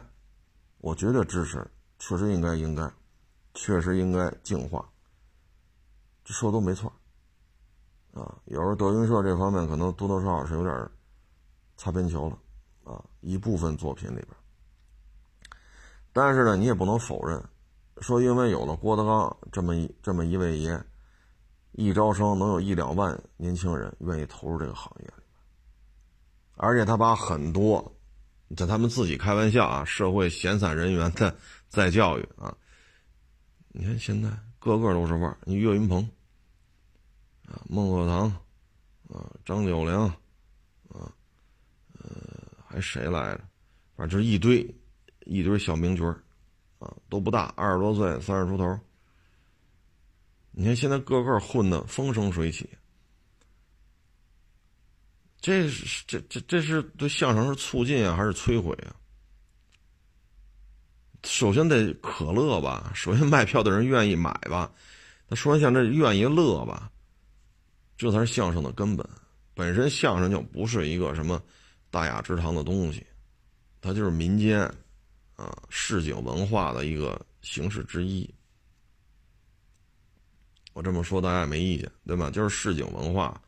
[0.78, 1.66] 我绝对支持，
[1.98, 2.90] 确实应该，应该，
[3.54, 4.86] 确实应该净化。
[6.22, 6.92] 这说都没错。
[8.12, 10.90] 啊，有时候德云社这方面可能多多少少是有点
[11.76, 12.38] 擦边球了。
[12.84, 14.28] 啊，一部分作品里边。
[16.12, 17.42] 但是呢，你也不能否认，
[18.00, 20.78] 说因为有了郭德纲这么一这么一位爷。
[21.78, 25.12] 一招生能有一两万年轻人愿意投入这个行业，
[26.56, 27.96] 而且他把很多
[28.56, 31.36] 在他们自己开玩笑啊，社会闲散人员的
[31.68, 32.56] 再教育啊，
[33.68, 36.02] 你看现在个个都是腕儿，你岳云鹏
[37.46, 38.30] 啊，孟鹤堂
[39.08, 40.04] 啊，张九良
[40.88, 41.12] 啊，
[41.98, 42.10] 呃，
[42.66, 43.44] 还谁来着？
[43.96, 44.66] 反正就是一堆
[45.24, 46.22] 一堆小名角儿
[46.78, 48.78] 啊，都不大，二十多岁，三十出头。
[50.50, 52.68] 你看现在个个混的风生水起，
[55.46, 58.90] 这是这这这是对相声是促进啊，还是摧毁啊？
[61.22, 64.72] 首先得可乐吧，首先卖票的人愿意买吧，
[65.28, 66.90] 那说完像这愿意乐吧，
[67.96, 69.08] 这才是相声的根本。
[69.54, 71.40] 本身相声就不是一个什么
[71.92, 73.06] 大雅之堂的东西，
[73.80, 74.62] 它就是民间
[75.36, 78.28] 啊市井文化的一个形式之一。
[80.72, 82.32] 我这么说大家也没意见，对吧？
[82.32, 83.40] 就是市井文化。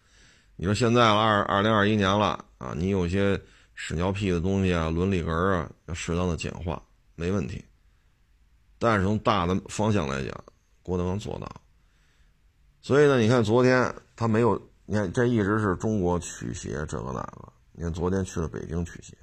[0.61, 3.40] 你说现在二二零二一年了啊，你有些
[3.77, 6.83] 屎尿屁的东西啊，伦理根啊，要适当的简化，
[7.14, 7.64] 没问题。
[8.77, 10.44] 但是从大的方向来讲，
[10.83, 11.49] 郭德纲做到。
[12.81, 17.53] 所以呢，你看昨天他没有，你看这一直是中国曲协这个那个。
[17.71, 19.16] 你看昨天去了北京曲协，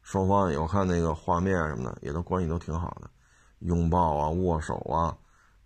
[0.00, 3.10] 双方我看那个画面什么的，也都关系都挺好的，
[3.58, 5.14] 拥抱啊，握手啊。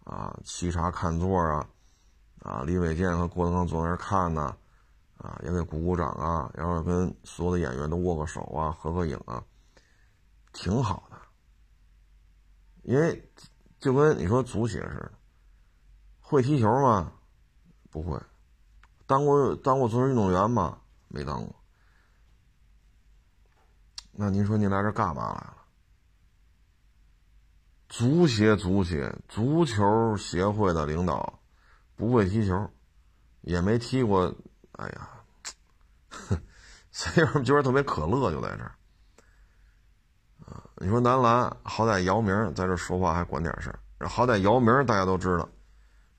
[0.03, 1.65] 啊，沏茶看座啊，
[2.41, 4.57] 啊，李伟健和郭德纲坐那儿看呢，
[5.23, 9.43] 啊也给鼓鼓掌啊，然后跟所有的演员都握个手啊，合个影啊，
[10.53, 11.17] 挺好的。
[12.83, 13.31] 因为
[13.79, 15.13] 就跟你说足协似的，
[16.21, 17.13] 会踢球吗？
[17.91, 18.21] 不会。
[19.07, 20.81] 当过当过足球运动员吗？
[21.09, 21.55] 没当过。
[24.13, 25.57] 那您说您来这干嘛来了？
[27.89, 31.41] 足协，足协，足球协会的领导
[31.97, 32.71] 不会踢球，
[33.41, 34.35] 也没踢过。
[34.81, 35.09] 哎呀，
[36.91, 38.73] 所以我们觉得特别可乐，就在这儿。
[40.47, 45.47] 啊，你说男篮好歹姚明在这说话还管点事儿，好歹姚明大家都知道，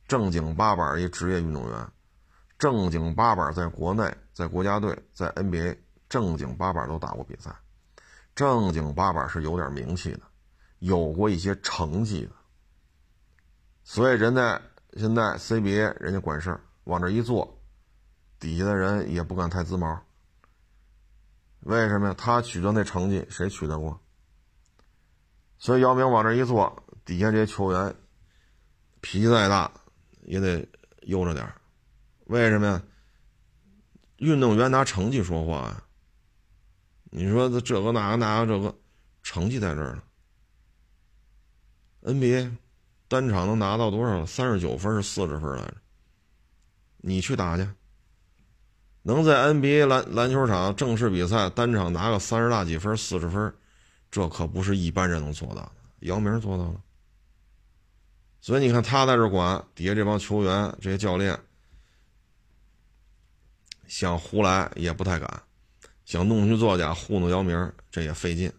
[0.08, 1.88] 正经八百一职业运动员，
[2.60, 7.56] 正经八百在国内在国家队在 NBA 正经八百都打过比赛，
[8.36, 10.22] 正经八百是有点名气的。
[10.80, 12.32] 有过一些成绩的，
[13.84, 14.60] 所以人家
[14.98, 17.61] 现在 CBA 人家管事儿，往这一坐，
[18.42, 20.04] 底下的人也不敢太自毛。
[21.60, 22.16] 为什么呀？
[22.18, 24.02] 他取得那成绩，谁取得过？
[25.60, 27.96] 所以姚明往这一坐，底下这些球员
[29.00, 29.72] 脾气再大
[30.24, 30.68] 也得
[31.04, 31.48] 悠着点
[32.26, 32.82] 为什么呀？
[34.18, 35.84] 运动员拿成绩说话呀。
[37.12, 38.76] 你说这这个那个那个这个
[39.22, 40.04] 成绩在这儿呢。
[42.02, 42.58] NBA
[43.08, 44.26] 单场能拿到多少？
[44.26, 45.76] 三十九分是四十分来着。
[46.98, 47.68] 你去打去，
[49.04, 53.54] 能在 NBA 篮篮球场正式比赛单场拿个三十大几分、四十分，
[54.10, 55.72] 这可不是一般人能做到的。
[56.02, 56.82] 姚明做到了。
[58.42, 61.40] 所以你看他在这管，底下这帮球员、这些教练
[63.88, 65.44] 想胡来也不太敢，
[66.06, 68.52] 想弄虚作假糊弄姚明，这也费劲。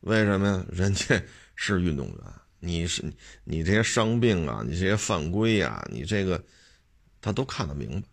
[0.00, 0.66] 为什么呀？
[0.70, 1.20] 人家
[1.56, 2.16] 是运动员，
[2.60, 3.02] 你是
[3.44, 6.42] 你这些伤病啊，你这些犯规啊，你这个
[7.20, 8.08] 他都看得明白，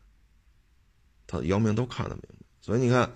[1.41, 2.45] 他姚明都看得明白。
[2.61, 3.11] 所以你看，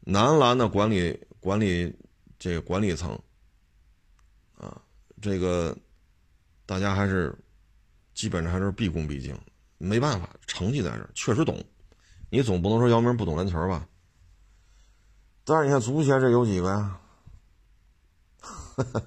[0.00, 1.94] 男篮的管理管理
[2.38, 3.18] 这个管理层
[4.56, 4.80] 啊，
[5.20, 5.76] 这个。
[6.66, 7.38] 大家还是
[8.14, 9.38] 基本上还是毕恭毕敬，
[9.76, 11.62] 没办法，成绩在这儿，确实懂。
[12.30, 13.86] 你总不能说姚明不懂篮球吧？
[15.44, 16.98] 但是你看足协这有几个呀？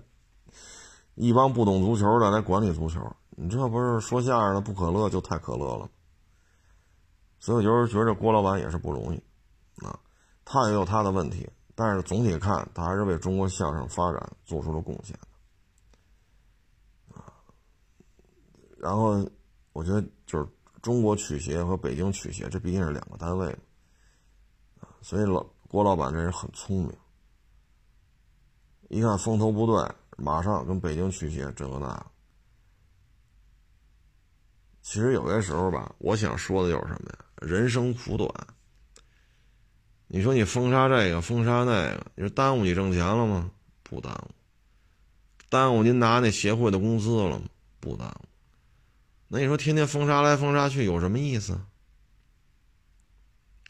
[1.16, 5.90] 一帮不懂足球的来管理足球，你这不是说相声的不可乐就太可乐了。
[7.40, 9.18] 所以我就是觉得郭老板也是不容易
[9.86, 10.00] 啊，
[10.44, 15.18] 他也有他的问题，但是总体看他还是为中国相声发展做出了贡献。
[17.14, 17.34] 啊
[18.80, 19.28] 然后，
[19.74, 20.48] 我觉得就是
[20.82, 23.52] 中国曲协和北京曲协，这毕竟是两个单位
[24.80, 26.96] 嘛，所以老郭老板这人很聪明，
[28.90, 32.06] 一看风头不对，马上跟北京曲协这个那。
[34.82, 37.26] 其实有些时候吧，我想说的就是什么呀？
[37.42, 38.30] 人生苦短。
[40.08, 43.52] 你说你封杀这个，封杀那个，你说耽误你挣钱了吗？
[43.84, 44.32] 不耽误。
[45.50, 47.46] 耽误您拿那协会的工资了吗？
[47.80, 48.26] 不耽误。
[49.28, 51.60] 那你说天天封杀来封杀去有什么意思？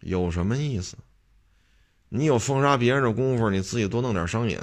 [0.02, 0.96] 有什么意思？
[2.10, 4.62] 你有封杀别人的功夫，你自己多弄点商演，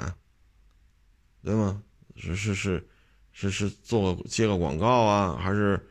[1.43, 1.83] 对吗？
[2.15, 2.87] 是是是，
[3.33, 5.89] 是是做个接个广告啊，还是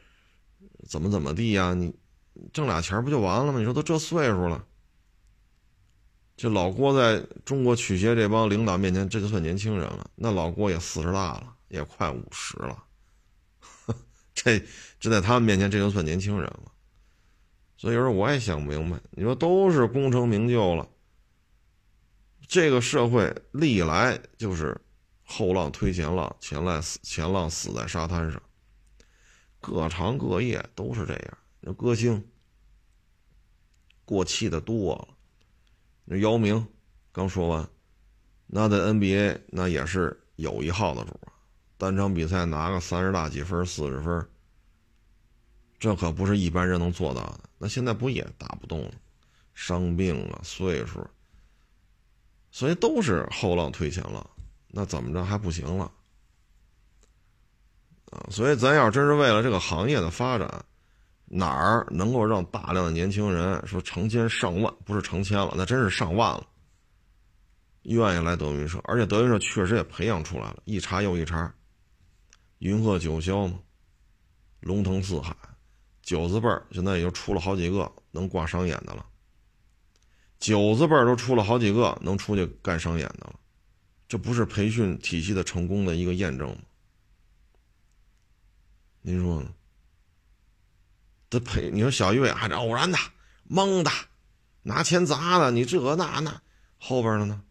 [0.88, 1.74] 怎么怎么地呀？
[1.74, 1.94] 你
[2.52, 3.58] 挣俩钱不就完了吗？
[3.58, 4.64] 你说都这岁数了，
[6.36, 10.10] 这老郭在中国曲协这帮领导面前，这就算年轻人了。
[10.16, 12.84] 那老郭也四十大了，也快五十了。
[14.34, 14.60] 这
[14.98, 16.72] 这在他们面前，这就算年轻人了。
[17.76, 20.88] 所以有时候我也想不明白，你说都是功成名就了，
[22.48, 24.80] 这个社会历来就是
[25.22, 28.42] 后浪推前浪，前浪死前浪死在沙滩上，
[29.60, 31.38] 各行各业都是这样。
[31.66, 32.22] 那歌星
[34.04, 35.08] 过气的多了，
[36.04, 36.66] 那姚明
[37.10, 37.66] 刚说完，
[38.46, 41.18] 那在 NBA 那也是有一号的主。
[41.78, 44.28] 单场比赛拿个三十大几分、四十分，
[45.78, 47.40] 这可不是一般人能做到的。
[47.56, 48.92] 那现在不也打不动了？
[49.54, 51.02] 伤病啊，岁数，
[52.50, 54.28] 所以都是后浪推前浪。
[54.68, 55.90] 那怎么着还不行了？
[58.10, 60.64] 啊，所以咱要真是为了这个行业的发展，
[61.36, 66.46] 哪儿能够让大量的年轻人说成千上万，不是成千了，那真是上万了，
[67.82, 71.52] 愿意来德云社，而且德云社确实也培养出来了一茬又一茬。
[72.60, 73.58] 云鹤九霄嘛，
[74.60, 75.36] 龙腾四海，
[76.02, 79.04] 九字辈儿现在也就出了好几个能挂商演的了。
[80.38, 83.34] 九字辈儿都出了好几个能出去干商演的了，
[84.06, 86.58] 这不是培训体系的成功的一个验证吗？
[89.02, 89.52] 您说呢？
[91.34, 92.96] 这培，你说小岳还是偶然的、
[93.42, 93.90] 蒙的、
[94.62, 96.40] 拿钱砸的，你这那那
[96.78, 97.42] 后边的呢？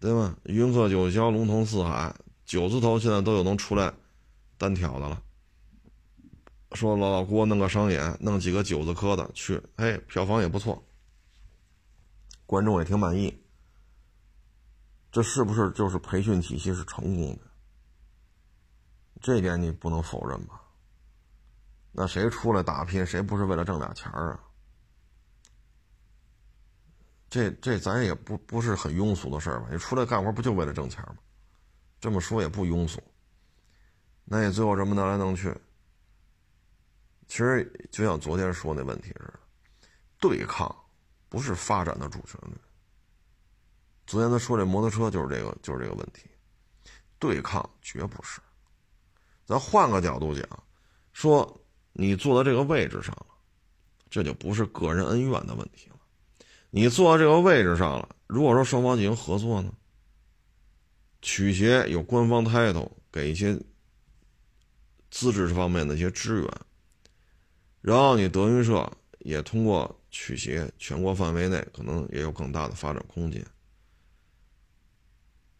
[0.00, 0.36] 对吧？
[0.42, 2.12] 云鹤九霄，龙腾四海，
[2.44, 3.94] 九字头现在都有能出来
[4.58, 5.22] 单挑的了。
[6.72, 10.84] 说老老郭弄个商演，弄几个九字科的去，哎，票房也不错，
[12.44, 13.40] 观众也挺满意。
[15.12, 17.42] 这是不是就是培训体系是成功的？
[19.20, 20.60] 这点你不能否认吧？
[21.92, 24.40] 那谁出来打拼，谁不是为了挣俩钱儿啊？
[27.28, 29.68] 这这咱也不不是很庸俗的事儿吧？
[29.70, 31.16] 你出来干活不就为了挣钱吗？
[32.00, 33.02] 这么说也不庸俗。
[34.24, 35.54] 那也最后这么弄来弄去，
[37.26, 39.40] 其实就像昨天说那问题似的，
[40.18, 40.74] 对抗
[41.28, 42.56] 不是发展的主旋律。
[44.06, 46.30] 昨天他说这摩托车就是这个就是这个问题，
[47.18, 48.40] 对抗绝不是。
[49.44, 50.46] 咱换个角度讲，
[51.12, 51.60] 说
[51.92, 53.26] 你坐在这个位置上了，
[54.08, 55.96] 这就不是个人恩怨的问题了。
[56.70, 59.72] 你坐到这个位置上了，如果说双方进行合作呢，
[61.20, 63.60] 曲协有官方 title 给一些
[65.10, 66.50] 资质方面的一些支援，
[67.82, 73.44] 然后你德云社也通过曲协全国范围内可能也有更大的发展空间，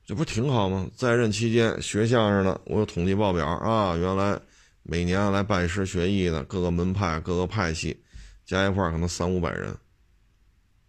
[0.06, 0.90] 这不挺好吗？
[0.96, 4.40] 在任期间学相声的，我有统计报表啊，原来
[4.82, 8.02] 每年来拜师学艺的各个门派、各个派系
[8.44, 9.76] 加一块可能三五百人。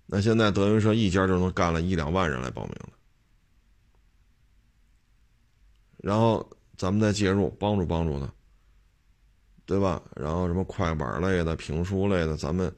[0.05, 2.89] 那现在德云社一家就能干了一两万人来报名了，
[5.97, 8.31] 然后咱们再介入，帮助帮助他，
[9.65, 10.03] 对吧？
[10.15, 12.71] 然后什么快板类的、评书类的，咱们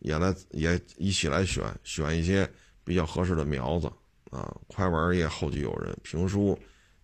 [0.00, 2.50] 也来也一起来选，选一些
[2.82, 3.86] 比较合适的苗子
[4.30, 4.56] 啊。
[4.66, 6.58] 快板也后继有人，评书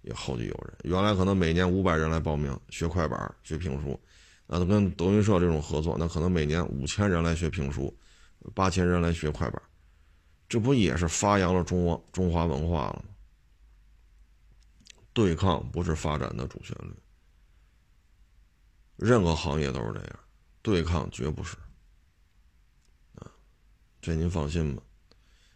[0.06, 0.78] 也后继有人。
[0.84, 4.00] 原来可能每年五百人来报名学快板、学评书，
[4.46, 7.94] 那跟德云社这种合作，那可能每年五千人来学评书，
[8.54, 9.60] 八千人来学快板，
[10.48, 13.04] 这不也是发扬了中中华文化了吗？
[15.12, 16.92] 对抗不是发展的主旋律，
[18.96, 20.18] 任何行业都是这样，
[20.60, 21.56] 对抗绝不是。
[23.14, 23.26] 啊，
[24.00, 24.82] 这您放心吧。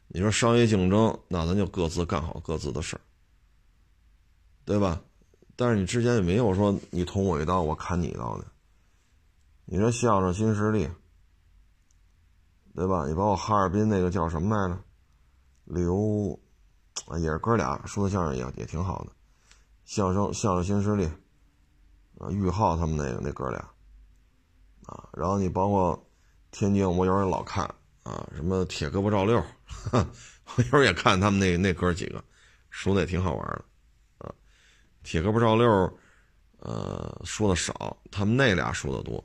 [0.08, 3.00] 你说商业竞争，那咱就各自干好各自的事儿，
[4.70, 5.00] 对吧？
[5.56, 8.46] 但是你之前也没有说你捅我一刀，我砍你一刀的。
[9.64, 10.88] 你说相声新势力，
[12.76, 13.04] 对吧？
[13.08, 14.80] 你包括哈尔滨那个叫什么来着？
[15.64, 16.38] 刘，
[17.18, 19.10] 也是哥俩说的相声也也挺好的。
[19.84, 21.04] 相声相声新势力，
[22.20, 23.58] 啊，玉浩他们那个那哥俩，
[24.86, 26.00] 啊，然后你包括
[26.52, 27.64] 天津，我有时候老看
[28.04, 29.44] 啊，什么铁胳膊赵六，
[29.90, 30.06] 我
[30.58, 32.22] 有时候也看他们那那哥几个，
[32.70, 33.64] 说的也挺好玩的，
[35.10, 35.68] 铁胳膊赵六，
[36.58, 39.16] 呃，说的少，他们那俩说的多，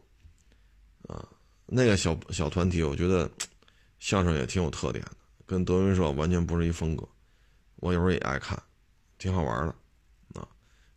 [1.08, 1.24] 啊，
[1.68, 3.30] 那个小小团体，我觉得
[4.00, 5.12] 相声也挺有特点的，
[5.46, 7.08] 跟德云社完全不是一风格，
[7.76, 8.60] 我有时候也爱看，
[9.20, 9.76] 挺好玩的。
[10.42, 10.48] 啊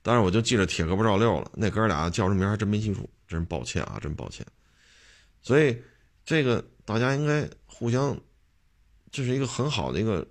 [0.01, 4.47] 但是我就记着铁胳膊赵六了，那哥俩叫什么名还真没记住，真抱歉啊，真抱歉。
[5.43, 5.79] 所以
[6.25, 8.19] 这个大家应该互相，
[9.13, 10.27] 这是一个很好的一个，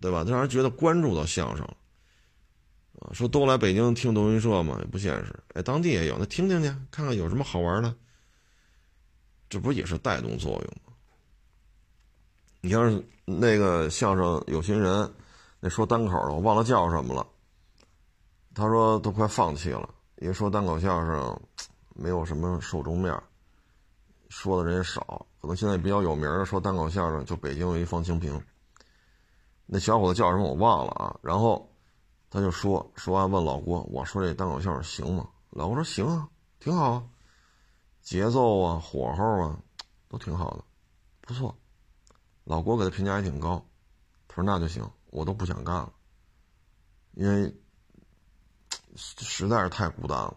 [0.00, 0.24] 对吧？
[0.28, 1.76] 让人觉得关注到相声了
[3.12, 5.34] 说都来北京听德云社嘛，也不现实。
[5.54, 7.94] 哎，当地也有，那听听去，看看有什么好玩的。
[9.48, 10.94] 这不也是带动作用吗？
[12.60, 15.12] 你要是那个相声有心人，
[15.60, 17.26] 那说单口的，我忘了叫什么了。
[18.54, 21.40] 他说都快放弃了，因为说单口相声
[21.94, 23.14] 没有什么受众面，
[24.28, 25.26] 说的人也少。
[25.40, 28.40] 可能现在比较有名的说单口相声，就北京有一方清平。
[29.66, 31.18] 那小伙子叫什么我忘了啊。
[31.20, 31.71] 然后
[32.32, 35.28] 他就说说完问老郭，我说这单口相声行吗？
[35.50, 36.26] 老郭说行啊，
[36.58, 37.04] 挺好啊，
[38.00, 39.58] 节奏啊，火候啊，
[40.08, 40.64] 都挺好的，
[41.20, 41.54] 不错。
[42.44, 43.62] 老郭给他评价也挺高，
[44.26, 45.92] 他说那就行，我都不想干了，
[47.12, 47.54] 因为。
[48.94, 50.36] 实在是太孤单了，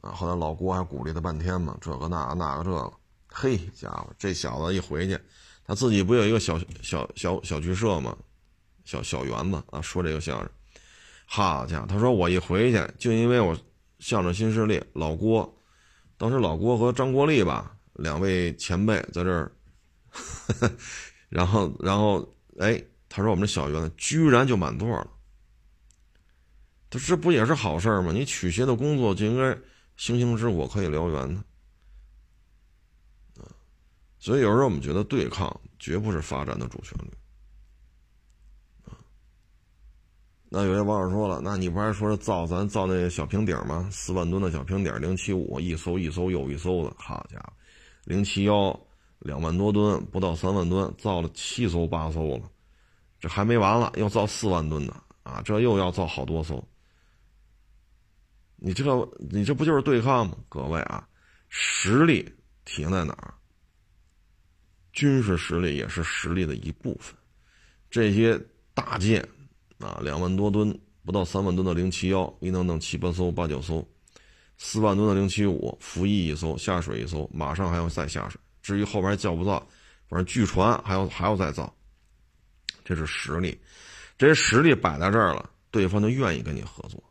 [0.00, 0.10] 啊！
[0.10, 2.92] 后来老郭还鼓励他半天嘛，这个那那个这个，
[3.28, 5.16] 嘿家伙，这小子一回去，
[5.64, 8.16] 他自己不有一个小小小小剧社吗？
[8.84, 10.50] 小小园子啊，说这个相声，
[11.26, 13.56] 好家伙，他说我一回去，就因为我
[13.98, 15.58] 相声新势力老郭，
[16.16, 19.52] 当时老郭和张国立吧，两位前辈在这儿，
[21.28, 25.10] 然后然后哎，他说我们这小园子居然就满座了。
[26.90, 28.12] 他这不也是好事吗？
[28.12, 29.56] 你取邪的工作就应该
[29.96, 31.44] 星星之火可以燎原呢，
[34.18, 37.10] 所以有时候我们觉得对抗绝不是发展的主旋律，
[38.84, 38.92] 啊！
[40.54, 43.88] 那有些网友说了，那你不还说是造咱造那小平顶吗？
[43.90, 47.54] 四万吨的小平顶，零七五一艘一艘又一艘的，好家伙，
[48.04, 48.78] 零七幺
[49.20, 52.42] 两万多吨，不到三万吨，造了七艘八艘了，
[53.18, 55.40] 这还没完了，要造四万吨的啊！
[55.42, 56.62] 这又要造好多艘。
[58.56, 60.36] 你这个，你这不就是对抗吗？
[60.50, 61.08] 各位啊，
[61.48, 62.22] 实力
[62.66, 63.32] 体现在哪儿？
[64.92, 67.16] 军事实力也是实力的一部分。
[67.90, 68.38] 这些
[68.74, 69.26] 大舰
[69.84, 73.86] 啊，两万多吨，不到三万吨的零七幺，一弄弄七八艘、八九艘，
[74.56, 78.40] 四万吨的零七五，服役一艘，下水一艘，马上还要再下水。
[78.62, 79.58] 至于后边造不造，
[80.08, 81.74] 反正据传还要还要再造。
[82.84, 83.58] 这是实力，
[84.16, 87.02] 这些实力摆在这儿了，对方就愿意跟你合作。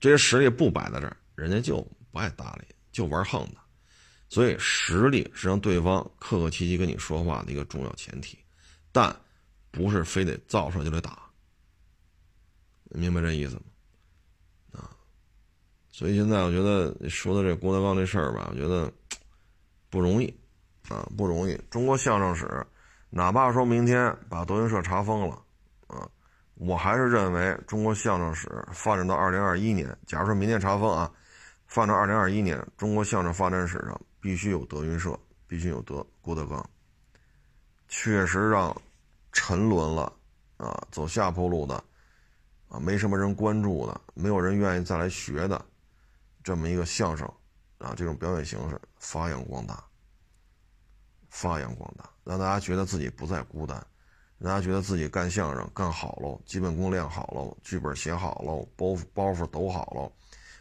[0.00, 1.76] 这些实力不摆在这儿，人家就
[2.10, 3.56] 不爱搭理，就玩横的。
[4.28, 8.38] 所以实力是让对方客客气气跟你说话的一个重要前提，
[8.92, 9.14] 但
[9.70, 11.27] 不是非得造出来就得打。
[12.90, 13.62] 明白这意思吗？
[14.72, 14.90] 啊，
[15.90, 18.92] 所以现在我觉得说的这郭德纲这事儿吧，我觉得
[19.90, 20.34] 不容易
[20.88, 21.58] 啊，不容易。
[21.70, 22.66] 中国相声史，
[23.10, 25.42] 哪怕说明天把德云社查封了，
[25.86, 26.08] 啊。
[26.54, 31.08] 我还是认为，中国相声史发展到二零二一年，假如说明天查封啊，
[31.68, 35.16] 发展到二零二一年，中国相声发展史上必须有德云社，
[35.46, 36.68] 必须有德郭德纲。
[37.86, 38.76] 确实让
[39.30, 40.12] 沉沦了
[40.56, 41.82] 啊，走下坡路的
[42.68, 45.64] 啊，没什么人关注的，没有人愿意再来学的，
[46.44, 47.26] 这么一个相声
[47.78, 49.82] 啊，这种表演形式发扬光大，
[51.30, 53.84] 发扬光大，让大家觉得自己不再孤单。
[54.40, 60.12] 让大家觉得自己干相声干好喽，基本功练好喽，剧本写好喽，包袱包袱抖好喽，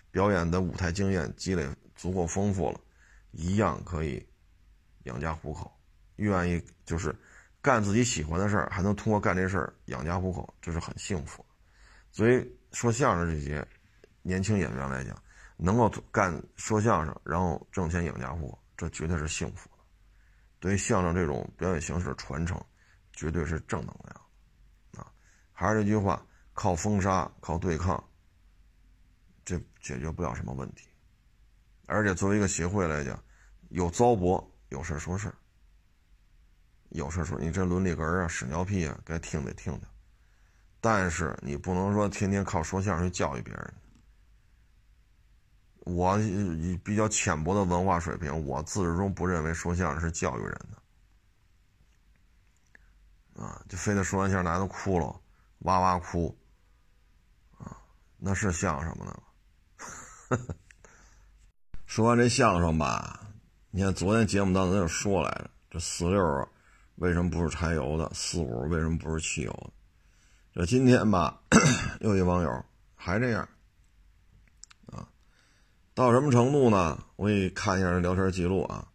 [0.10, 1.64] 表演的舞台经验积累
[1.96, 2.80] 足够丰富了，
[3.34, 4.28] 一样可以
[5.04, 5.72] 养家糊口。
[6.16, 7.16] 愿意就是
[7.62, 11.46] 干自己喜欢的事儿，还能通过干这事儿养家糊口，这是很幸福。
[12.18, 13.64] 所以说相声这些
[14.24, 15.16] 年轻演员来讲，
[15.56, 19.84] 能够干说相声，然后挣钱养家糊口，这绝对是幸福的。
[20.60, 22.60] 对于相声这种表演形式的传承，
[23.14, 24.22] 绝对是正能量。
[24.96, 25.14] 啊，
[25.54, 28.04] 还是这句话，靠封杀、靠对抗，
[29.46, 30.88] 这解决不了什么问题。
[31.86, 33.24] 而且作为一个协会来讲，
[33.70, 35.32] 有糟粕，有事说事
[36.90, 39.88] 有事说你这伦理哏啊、屎尿屁啊，该听得听的。
[40.80, 43.74] 但是你不能说天天靠说相声去教育别人。
[45.80, 46.18] 我
[46.84, 50.52] 比较浅薄的文化水平，我自始终不认为说相声是教育人
[53.36, 55.22] 的，啊，就非得说完相声大家都哭了，
[55.60, 56.38] 哇哇哭，
[57.58, 57.78] 啊，
[58.18, 59.18] 那是相声吗？
[60.30, 60.38] 那
[61.86, 63.26] 说完这相声吧，
[63.72, 66.50] 你看昨天节目当中就说来着，这四六，
[66.96, 68.12] 为什么不是柴油的？
[68.14, 69.72] 四五为什么不是汽油的？
[70.58, 71.40] 这今天吧，
[72.00, 73.48] 又一网友还这样。
[74.88, 75.08] 啊
[75.94, 77.06] 到什么程度呢？
[77.16, 78.88] 我给你看一下这聊天记录啊。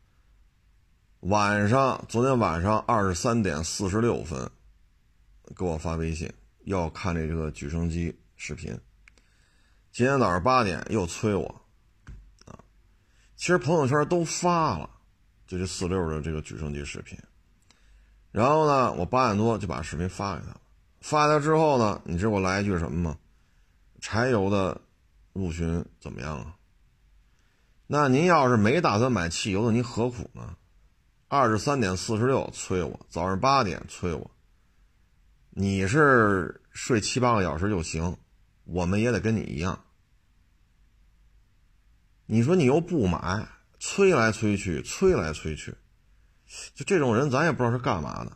[1.21, 4.51] 晚上，昨天晚上二十三点四十六分，
[5.55, 6.29] 给我发微信
[6.65, 8.77] 要看这个举升机视频。
[9.93, 11.47] 今天早上八点又催我，
[12.45, 12.59] 啊，
[13.37, 14.91] 其实朋友圈都发了，
[15.47, 17.17] 就这四六的这个举升机视频。
[18.33, 20.57] 然后呢，我八点多就把视频发给他了。
[21.03, 23.19] 发掉之后呢，你知道我来一句什么吗？
[24.01, 24.81] 柴油的
[25.33, 26.57] 陆巡怎么样啊？
[27.87, 30.57] 那您要是没打算买汽油的，您何苦呢？
[31.29, 34.31] 二十三点四十六催我，早上八点催我。
[35.51, 38.17] 你是睡七八个小时就行，
[38.65, 39.85] 我们也得跟你一样。
[42.27, 43.47] 你说你又不买，
[43.79, 45.75] 催来催去，催来催去，
[46.75, 48.31] 就这种人，咱也不知道是干嘛的。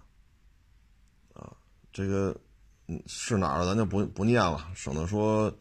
[1.34, 1.52] 啊，
[1.92, 2.38] 这个
[3.06, 5.52] 是哪儿咱就不不念了，省得说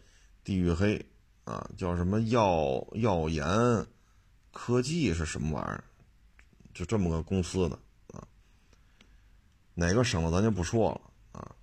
[0.44, 1.04] 地域黑。
[1.46, 3.46] 啊，叫什么耀耀研
[4.52, 5.84] 科技是什么玩意儿？
[6.74, 8.28] 就这么个公司的啊，
[9.76, 11.56] 哪个省的咱就不说了啊。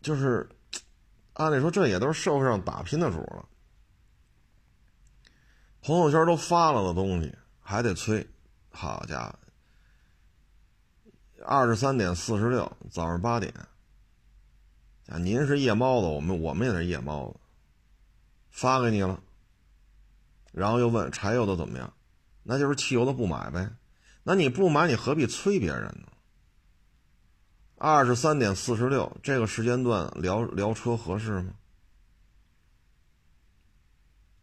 [0.00, 0.48] 就是
[1.34, 3.46] 按理说，这也都是社会上打拼的主了，
[5.82, 8.26] 朋友圈都发了的东西还得催，
[8.70, 9.38] 好家伙，
[11.44, 13.52] 二十三点四十六，早上八点，
[15.08, 17.40] 啊，您是夜猫子，我们我们也是夜猫子。
[18.50, 19.22] 发给你了，
[20.52, 21.92] 然后又问柴油的怎么样，
[22.42, 23.70] 那就是汽油的不买呗。
[24.22, 26.08] 那你不买，你何必催别人呢？
[27.76, 31.54] 二十三点四十六这个时间段聊聊车合适吗？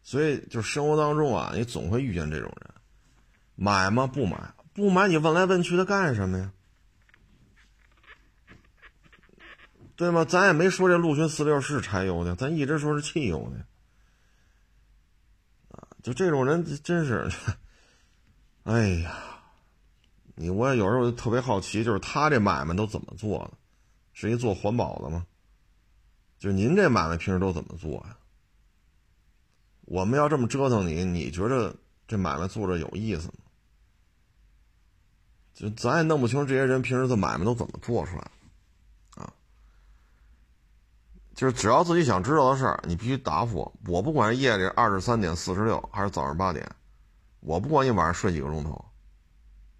[0.02, 2.74] 所以，就生活当中啊，你总会遇见这种人，
[3.54, 4.06] 买吗？
[4.06, 6.52] 不买，不买，你问来问去的干什么呀？
[10.00, 10.24] 对吗？
[10.24, 13.58] 咱也没说这陆巡四六是柴油的，咱一直说是汽油的。
[15.76, 17.30] 啊就这种人真是，
[18.62, 19.14] 哎呀，
[20.36, 23.58] 你我有时候特别好奇，就是他这买卖都怎么做的？
[24.14, 25.26] 是一做环保的吗？
[26.38, 28.16] 就您这买卖平时都怎么做呀？
[29.82, 31.76] 我们要这么折腾你，你觉得
[32.08, 33.34] 这买卖做着有意思吗？
[35.52, 38.30] 就咱也弄不清这些人平时的买卖都怎么做出来。
[41.40, 43.72] 就是只要自己想知道的事儿，你必须答复我。
[43.86, 46.70] 我不管是夜里二十三点四十六还是早上八点，
[47.40, 48.84] 我不管你晚上睡几个钟头，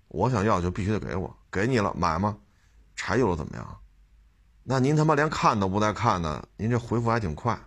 [0.08, 1.36] 我想要就必须得给我。
[1.52, 2.38] 给你了，买吗？
[2.96, 3.80] 柴油的怎么样？
[4.62, 7.60] 那您他妈连看都不带看的，您这回复还挺快。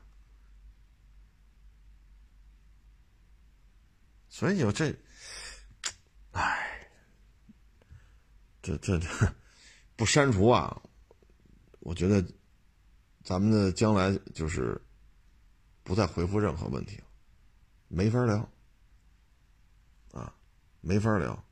[4.28, 4.90] 所以有这，
[6.32, 6.90] 哎，
[8.60, 9.08] 这这这
[9.96, 10.82] 不删除啊？
[11.82, 12.26] 我觉得。
[13.24, 14.80] 咱们的将来就是
[15.84, 17.06] 不再回复任何问题了，
[17.88, 18.50] 没法聊
[20.12, 20.36] 啊，
[20.82, 21.46] 没法聊。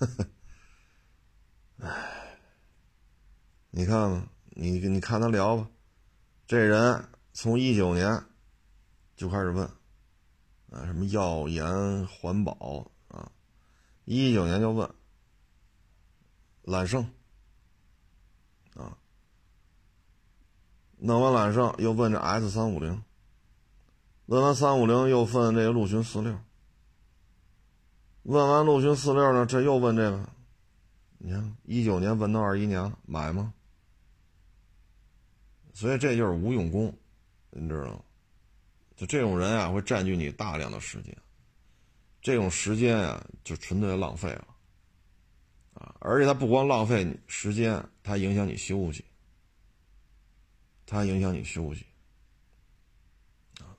[1.78, 2.36] 哎，
[3.70, 5.70] 你看看，你你看他聊吧，
[6.46, 8.24] 这人从一九年
[9.16, 9.64] 就开始问
[10.70, 13.30] 啊，什么药研环保啊，
[14.04, 14.92] 一九年就问
[16.62, 17.08] 揽胜。
[21.04, 23.02] 弄完揽胜，又问这 S 三五零，
[24.26, 26.38] 问完三五零，又问这个陆巡四六，
[28.22, 30.28] 问完陆巡四六呢，这又问这个，
[31.18, 33.52] 你看一九年问到二一年了，买吗？
[35.74, 36.96] 所以这就是无用功，
[37.50, 38.00] 你知道吗？
[38.94, 41.16] 就这种人啊，会占据你大量的时间，
[42.20, 44.46] 这种时间啊，就纯粹浪费了，
[45.74, 45.96] 啊！
[45.98, 49.04] 而且他不光浪费你时间，他影响你休息，
[50.92, 51.86] 他影响你休息，
[53.60, 53.72] 啊！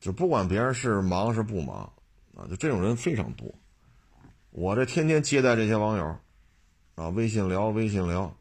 [0.00, 1.80] 就不管别人是忙是不忙，
[2.34, 3.54] 啊，就这种人非常多。
[4.48, 6.18] 我这天天接待这些网友，
[6.94, 8.34] 啊，微信聊，微信聊。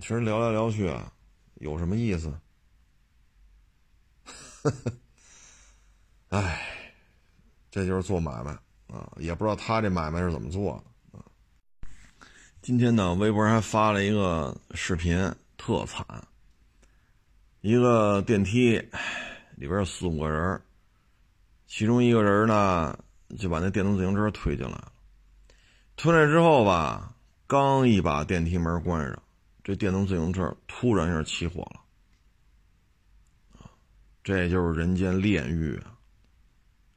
[0.00, 1.12] 其实聊来聊去啊，
[1.54, 2.36] 有什么意思？
[6.30, 6.90] 哎，
[7.70, 8.50] 这就是做买卖
[8.88, 9.12] 啊！
[9.18, 10.90] 也不知道他这买卖是怎么做的。
[12.60, 16.04] 今天呢，微博还发了一个视频，特惨。
[17.60, 18.76] 一个电梯
[19.56, 20.60] 里边有四五个人，
[21.66, 22.98] 其中一个人呢
[23.38, 24.92] 就把那电动自行车推进来了。
[25.96, 27.14] 推来之后吧，
[27.46, 29.22] 刚一把电梯门关上。
[29.62, 31.80] 这电动自行车突然一下起火了，
[34.22, 35.96] 这就是人间炼狱啊！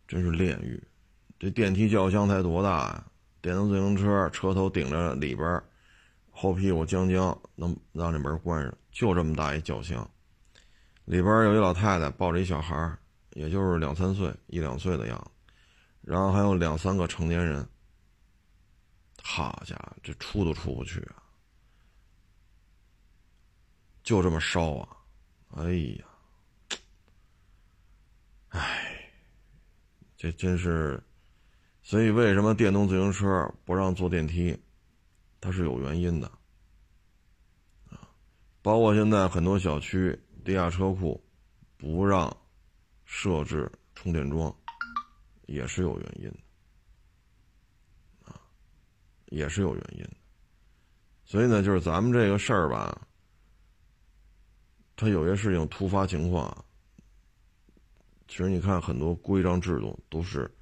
[0.06, 0.84] 真是炼狱。
[1.40, 3.06] 这电梯轿厢才多大呀？
[3.42, 5.64] 电动自行车车头顶着里边，
[6.40, 10.08] 后屁股将将能让这门关上，就这么大一轿厢，
[11.06, 12.96] 里边有一老太太抱着一小孩，
[13.32, 15.32] 也就是两三岁、一两岁的样子，
[16.04, 17.68] 然后还有两三个成年人。
[19.24, 21.18] 好家伙，这出都出不去啊！
[24.04, 24.88] 就这么烧啊！
[25.56, 26.06] 哎呀，
[28.50, 29.12] 哎，
[30.16, 31.04] 这真是，
[31.82, 34.56] 所以为什么电动自行车不让坐电梯？
[35.48, 36.28] 它是有原因的
[37.90, 38.10] 啊。
[38.62, 41.24] 包括现在很多小区地下车库
[41.78, 42.36] 不让
[43.06, 44.54] 设置充电桩，
[45.46, 46.40] 也是有原因的
[48.26, 48.42] 啊，
[49.28, 50.18] 也是有原因的。
[51.24, 53.08] 所以呢，就是咱们这个事儿吧。
[54.98, 56.66] 他有些事情突发情况，
[58.28, 60.54] 其实你看很多规章制度都是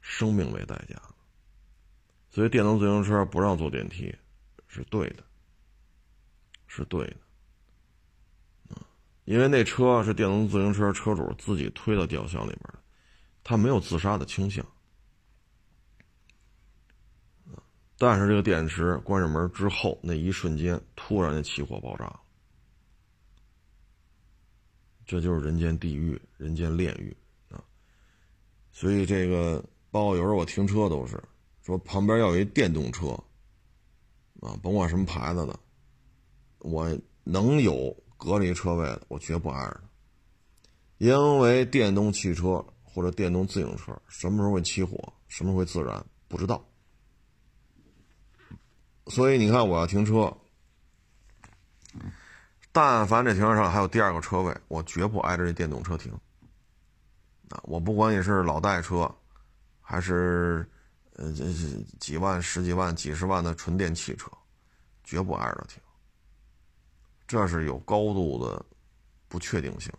[0.00, 0.96] 生命为代价，
[2.34, 4.12] 所以电动自行车不让坐电梯
[4.66, 5.22] 是对的，
[6.66, 7.06] 是对
[8.68, 8.76] 的，
[9.24, 12.82] 因为那车是电动自行车车主自己推到吊箱里边的，
[13.44, 14.66] 他没有自杀的倾向，
[17.96, 22.12] 但是这个电池关上门之后那一瞬间突然就起火爆炸。
[25.06, 27.16] 这就是人间地狱，人间炼狱
[27.50, 27.62] 啊！
[28.72, 31.22] 所以这个，包括有时候我停车都是
[31.64, 33.08] 说旁边要有一电动车
[34.40, 35.58] 啊，甭管什么牌子的，
[36.58, 36.86] 我
[37.24, 39.80] 能有隔离车位的，我绝不挨着。
[40.98, 46.62] 因为电动汽车或者电动自行车什么时候会起火，什么时候会自燃，不知道。
[49.06, 50.32] 所以你看，我要停车。
[52.72, 56.12] 但凡这停车场还有第二个车位，我绝不挨着这电动车停。
[57.48, 59.10] 啊，我不管你是老代车，
[59.80, 60.68] 还是
[61.14, 64.30] 呃这是几万、十几万、几十万的纯电汽车，
[65.02, 65.82] 绝不挨着停。
[67.26, 68.64] 这是有高度的
[69.28, 69.92] 不确定性。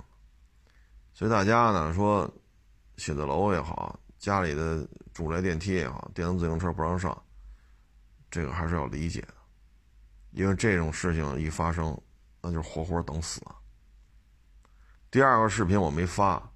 [1.14, 2.32] 所以大家呢说，
[2.98, 7.20] 写字楼也好，家里的住宅电梯也好，电动自行车不让上，
[8.30, 9.34] 这个还是要理解的，
[10.32, 11.98] 因为这种事情一发生。
[12.48, 13.42] 那就是活活等死。
[15.10, 16.48] 第二个视频我没发，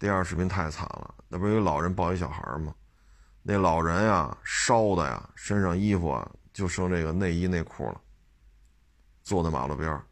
[0.00, 1.14] 第二个视频太惨了。
[1.28, 2.74] 那不是有老人抱一小孩吗？
[3.48, 8.00] 那老人呀，烧的呀，身上衣服啊就剩这个内衣内裤了。
[9.22, 10.02] 坐在马路边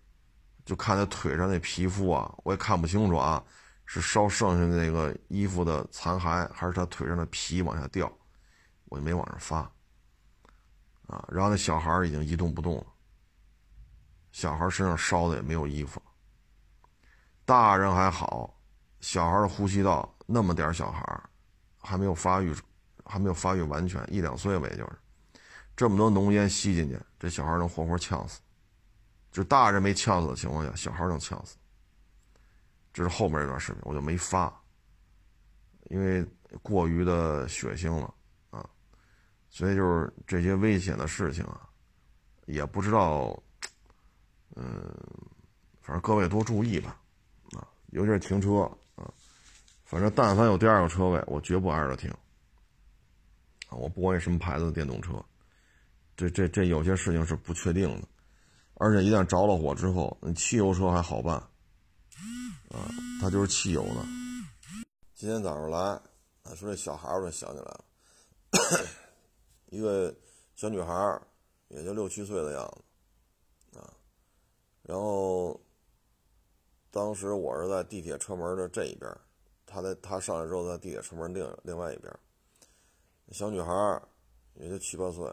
[0.64, 3.42] 就看他腿上那皮肤啊，我也看不清楚啊，
[3.86, 8.08] 是烧剩下的那个衣服的残骸，还是他腿上的皮往下掉？
[8.84, 9.58] 我就没往上发。
[11.08, 12.86] 啊，然后那小孩已经一动不动了。
[14.30, 16.00] 小孩身上烧的也没有衣服，
[17.44, 18.56] 大人还好，
[19.00, 21.20] 小孩的呼吸道那么点小孩，
[21.80, 22.54] 还没有发育，
[23.04, 24.92] 还没有发育完全，一两岁吧，也就是，
[25.76, 28.40] 这么多浓烟吸进去，这小孩能活活呛死，
[29.30, 31.56] 就大人没呛死的情况下，小孩能呛死。
[32.92, 34.52] 这是后面一段视频，我就没发，
[35.90, 36.24] 因为
[36.62, 38.14] 过于的血腥了
[38.50, 38.64] 啊，
[39.50, 41.68] 所以就是这些危险的事情啊，
[42.46, 43.40] 也不知道。
[44.56, 44.94] 嗯，
[45.80, 46.96] 反正各位多注意吧，
[47.56, 48.60] 啊，尤其是停车
[48.94, 49.12] 啊，
[49.82, 52.08] 反正但凡有第二个车位，我绝不挨着停。
[53.68, 55.12] 啊，我不管你什么牌子的电动车，
[56.16, 58.08] 这这这有些事情是不确定的，
[58.74, 61.36] 而且一旦着了火之后，汽油车还好办，
[62.68, 62.88] 啊，
[63.20, 64.04] 它就是汽油的。
[65.14, 66.00] 今天早上来，
[66.54, 67.84] 说这小孩我就想起来了，
[69.70, 70.14] 一个
[70.54, 71.20] 小女孩
[71.68, 72.78] 也就六七岁的样
[73.72, 73.90] 子，啊，
[74.82, 75.58] 然后
[76.90, 79.10] 当时我是在地铁车门的这一边，
[79.64, 82.12] 他在他上来之后在地铁车门另另外一边，
[83.32, 84.02] 小女孩
[84.54, 85.26] 也就七八岁，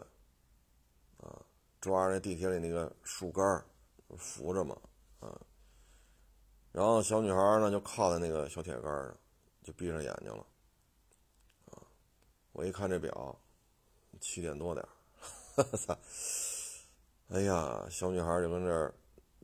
[1.18, 1.40] 啊，
[1.80, 3.44] 抓着那地铁里那个树干
[4.16, 4.76] 扶着嘛，
[5.20, 5.40] 啊，
[6.72, 9.16] 然后小女孩呢就靠在那个小铁杆上，
[9.62, 10.44] 就闭上眼睛了，
[11.70, 11.78] 啊，
[12.52, 13.38] 我一看这表，
[14.20, 14.90] 七点多点儿，
[15.62, 15.98] 哈哈！
[17.28, 18.92] 哎呀，小女孩就跟这儿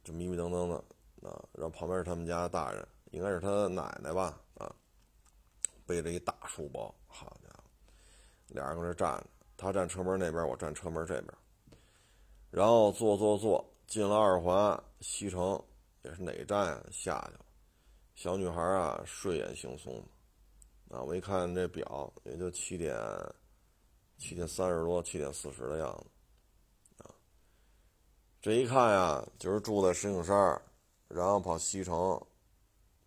[0.03, 0.77] 就迷迷瞪瞪的
[1.29, 4.75] 啊，然后旁边是他们家大人，应该是他奶奶吧啊，
[5.87, 7.48] 背着一大书包，好家伙，
[8.49, 9.27] 俩人搁这站着，
[9.57, 11.35] 他站车门那边，我站车门这边，
[12.51, 15.63] 然后坐坐坐，进了二环西城，
[16.03, 16.85] 也是哪站？
[16.91, 17.45] 下去了，
[18.15, 20.03] 小女孩啊，睡眼惺忪
[20.89, 22.97] 的啊，我一看这表，也就七点。
[24.21, 27.15] 七点三十多，七点四十的样子，啊，
[28.41, 30.61] 这一看呀，就是住在石景山，
[31.07, 32.21] 然后跑西城，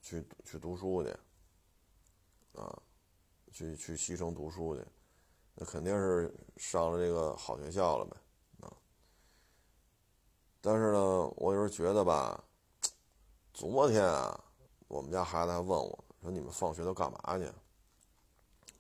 [0.02, 1.10] 去去读书去，
[2.54, 2.82] 啊，
[3.52, 4.82] 去去西城读书去，
[5.56, 8.18] 那肯定是上了这个好学校了呗，
[8.62, 8.74] 啊，
[10.62, 12.44] 但是呢，我有时候觉得吧，
[13.54, 14.44] 昨天啊，
[14.88, 17.46] 我们家孩子还问我说：“你们放学都干嘛去？”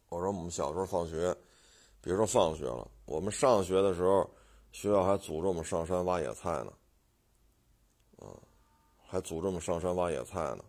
[0.09, 1.35] 我说：“我们小时候放学。”
[2.03, 4.27] 比如说放学了，我们上学的时候，
[4.71, 6.73] 学校还组织我们上山挖野菜呢，
[8.17, 8.33] 啊，
[8.97, 10.65] 还组织我们上山挖野菜呢，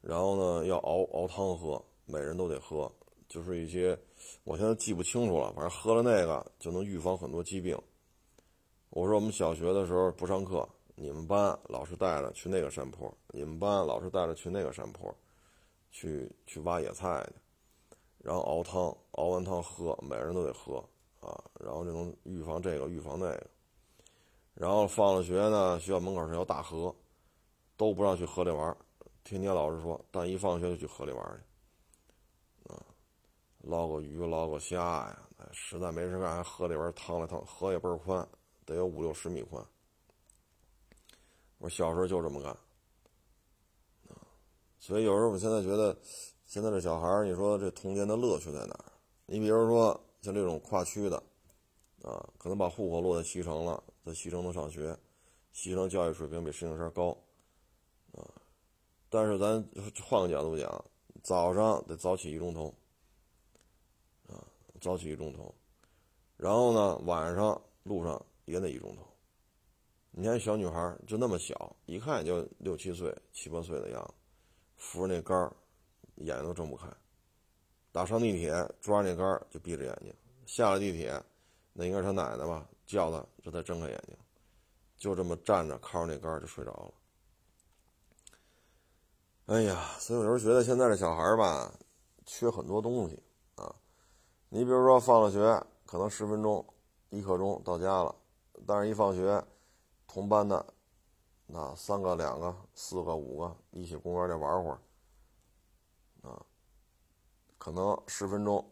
[0.00, 2.90] 然后呢要熬熬汤喝，每人都得喝，
[3.28, 3.94] 就是一些，
[4.44, 7.78] 我现在记不清楚了，反正喝了那个就能预防很多疾病。
[8.90, 15.14] 我说我们小学的时候不上课，你们班老师带着去那个山坡，你们班老师带着去那个山坡，
[15.90, 17.40] 去去挖野菜去。
[18.18, 20.76] 然后熬汤，熬完汤喝，每人都得喝
[21.20, 21.42] 啊。
[21.58, 23.46] 然后就能预防这个，预防那个。
[24.54, 26.94] 然后放了学呢，学校门口是条大河，
[27.76, 28.76] 都不让去河里玩
[29.24, 31.40] 天天老师说，但一放学就去河里玩去，
[33.62, 35.28] 捞个鱼，捞个虾呀。
[35.52, 37.44] 实在没事干，还河里边趟了趟。
[37.44, 38.28] 河也倍儿宽，
[38.64, 39.64] 得有五六十米宽。
[41.58, 42.50] 我小时候就这么干，
[44.08, 44.20] 啊，
[44.78, 45.96] 所以有时候我现在觉得。
[46.44, 48.92] 现在这小孩，你说这童年的乐趣在哪儿？
[49.24, 51.16] 你比如说像这种跨区的，
[52.02, 54.94] 啊，可能把户口落在西城了，在西城能上学，
[55.52, 57.16] 西城教育水平比石景山高，
[58.12, 58.20] 啊，
[59.08, 59.66] 但是咱
[60.04, 60.84] 换个角度讲，
[61.22, 62.74] 早上得早起一钟头，
[64.82, 65.54] 早起一钟头，
[66.36, 69.02] 然后呢，晚上路上也得一钟头。
[70.10, 74.14] 你看小女孩就那么小，一看也就六七岁、七八岁的样子，
[74.76, 75.50] 扶着那杆。
[76.16, 76.86] 眼睛都睁不开，
[77.90, 80.14] 打上地铁抓着那杆就闭着眼睛，
[80.44, 81.20] 下了地铁，
[81.72, 84.14] 那应该是他奶奶吧，叫他这才睁开眼睛，
[84.98, 86.92] 就这么站着靠着那杆就睡着了。
[89.46, 91.72] 哎呀，所以有时候觉得现在的小孩吧，
[92.26, 93.18] 缺很多东西。
[94.54, 96.62] 你比如说放了学，可能十分钟、
[97.08, 98.14] 一刻钟到家了，
[98.66, 99.42] 但是一放学，
[100.06, 100.62] 同班的
[101.46, 104.78] 那三个、两个、四个、五个一起公园里玩会儿。
[106.28, 106.44] 啊，
[107.56, 108.62] 可能十分钟、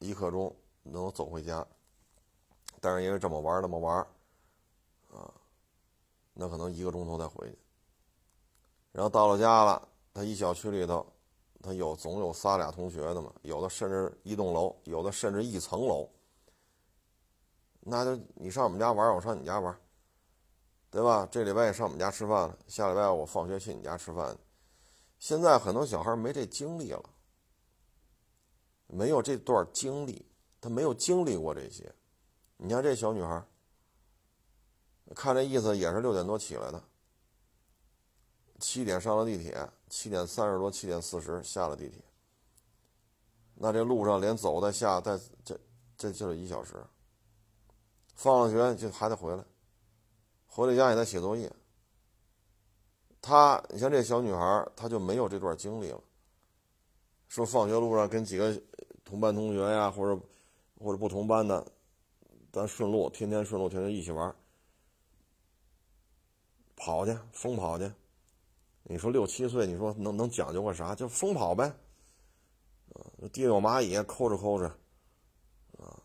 [0.00, 0.52] 一刻钟
[0.82, 1.64] 能走回家，
[2.80, 3.98] 但是因为这么玩那么玩
[5.12, 5.32] 啊，
[6.32, 7.58] 那可能一个钟头再回去。
[8.90, 11.06] 然后到了家了，他一小区里头，
[11.64, 16.06] 他有总有仨俩同学的嘛，有的甚至一栋楼，有的甚至一层楼。
[17.80, 19.74] 那就你上我们家玩，我上你家玩，
[20.90, 21.26] 对吧？
[21.30, 24.36] 这礼拜也上我们家吃饭了，下礼拜我放学去你家吃饭。
[25.18, 27.02] 现在很多小孩没这经历了，
[28.86, 30.26] 没有这段经历，
[30.60, 31.90] 他没有经历过这些。
[32.58, 33.42] 你看这小女孩，
[35.14, 36.82] 看这意思也是六点多起来的，
[38.60, 42.02] 七点上了地铁，七点三十多、七点四十下了地铁。
[43.54, 45.56] 那这路上连走带下带，这
[45.96, 46.74] 这就是一小时。
[48.16, 49.44] 放了学就还得回来，
[50.48, 51.50] 回到家也得写作业。
[53.22, 56.02] 他，你像这小女孩，她就没有这段经历了。
[57.28, 58.60] 说放学路上跟几个
[59.04, 60.20] 同班同学呀，或者
[60.80, 61.64] 或者不同班的，
[62.52, 64.34] 咱顺路，天天顺路，天天一起玩，
[66.74, 67.88] 跑去疯跑去。
[68.84, 70.94] 你说六七岁，你说能能讲究个啥？
[70.94, 71.64] 就疯跑呗。
[72.92, 73.00] 啊，
[73.32, 74.66] 地上有蚂蚁，抠着抠着。
[75.78, 76.00] 啊，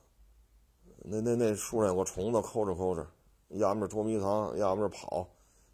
[1.03, 3.05] 那那那树上有个虫子，抠着抠着。
[3.49, 5.27] 要么是捉迷藏，要么是跑。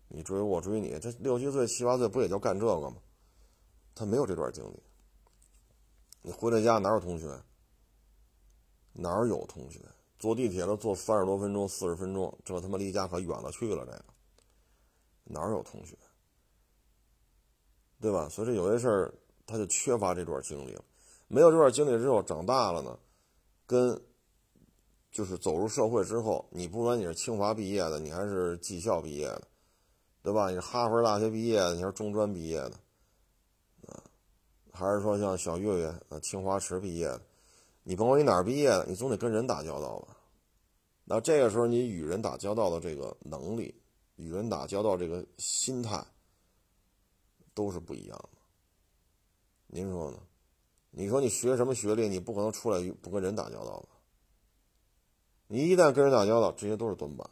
[0.07, 2.97] 你追我，追你，这六七岁、七八岁不也就干这个吗？
[3.93, 4.83] 他没有这段经历。
[6.21, 7.39] 你回到家哪有同学？
[8.93, 9.79] 哪有同学？
[10.17, 13.85] 坐地铁都坐三十多分钟、四十分钟，这他妈离家可远了去了。
[13.85, 14.05] 这个
[15.25, 15.95] 哪有同学？
[18.01, 18.27] 对吧？
[18.29, 19.13] 所以这有些事儿，
[19.45, 20.83] 他就缺乏这段经历了。
[21.27, 22.97] 没有这段经历之后，长大了呢，
[23.65, 23.99] 跟
[25.11, 29.47] 就是走入社会之后，你不管你是清华毕业的，你还是技校毕业的，
[30.21, 30.49] 对吧？
[30.49, 32.73] 你是哈佛大学毕业的，你是中专毕业的，
[33.87, 34.03] 啊，
[34.71, 37.21] 还是说像小岳岳啊，清华池毕业的，
[37.83, 40.17] 你甭管你哪儿毕业的，你总得跟人打交道吧？
[41.05, 43.73] 那这个时候，你与人打交道的这个能力，
[44.15, 46.03] 与人打交道这个心态，
[47.55, 48.29] 都是不一样的。
[49.65, 50.19] 您说呢？
[50.91, 52.07] 你说你学什么学历？
[52.07, 53.89] 你不可能出来不跟人打交道吧？
[55.47, 57.29] 你一旦跟人打交道，这些都是短板，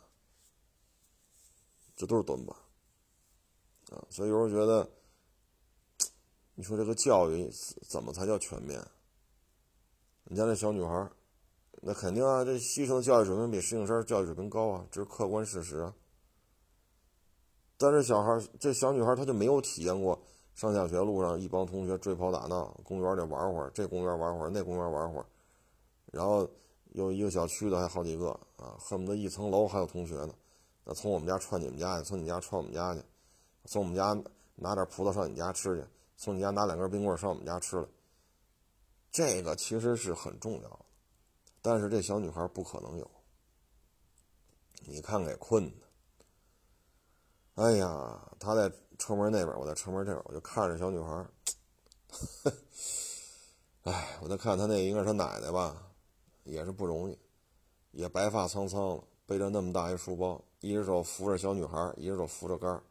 [1.96, 2.56] 这都是短板
[3.92, 4.06] 啊！
[4.10, 4.90] 所以有时候觉得，
[6.56, 7.50] 你说这个教育
[7.88, 8.86] 怎么才叫全面？
[10.26, 11.10] 你家那小女孩，
[11.82, 15.96] 那肯定啊，这牺牲教育水平比石景山教育水平高啊，这是客观事实啊。
[17.84, 20.18] 但是小孩，这小女孩她就没有体验过。
[20.56, 25.26] 上下学路上，一帮同学追跑打闹，公园里玩会儿，这公园玩会儿，那公园玩会儿，
[26.14, 26.48] 然后
[26.94, 30.34] 有一个小区的还好几个啊，恨不得一层楼还有同学呢。
[30.86, 33.02] 那从我们家串你们家去，从你家串我们家去，
[33.66, 34.14] 从我们家
[34.56, 37.90] 拿点葡萄上你家吃去，从你家拿两根冰棍上我们家吃了。
[39.12, 40.86] 这个其实是很重要的，
[41.62, 43.12] 但是这小女孩不可能有。
[44.86, 45.86] 你看给困的，
[47.56, 48.72] 哎呀，他在。
[49.00, 51.28] 车门那边，我在车门这边，我就看着小女孩
[53.84, 55.92] 哎，我在看她那应该是她奶奶吧，
[56.44, 57.20] 也是不容易，
[57.92, 62.82] 也白发苍苍了，背着那么大一书包，一只手扶着小女孩，一只手扶着杆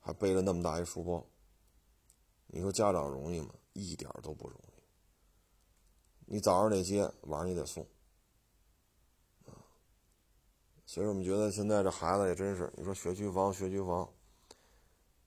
[0.00, 1.24] 还背着那么大一书包。
[2.48, 3.54] 你说家长容易吗？
[3.72, 4.82] 一点都不容易。
[6.26, 7.86] 你早上得接，晚上你得送，
[10.90, 14.12] 所以我们觉得现在这孩子也真是，你说学区房，学区房。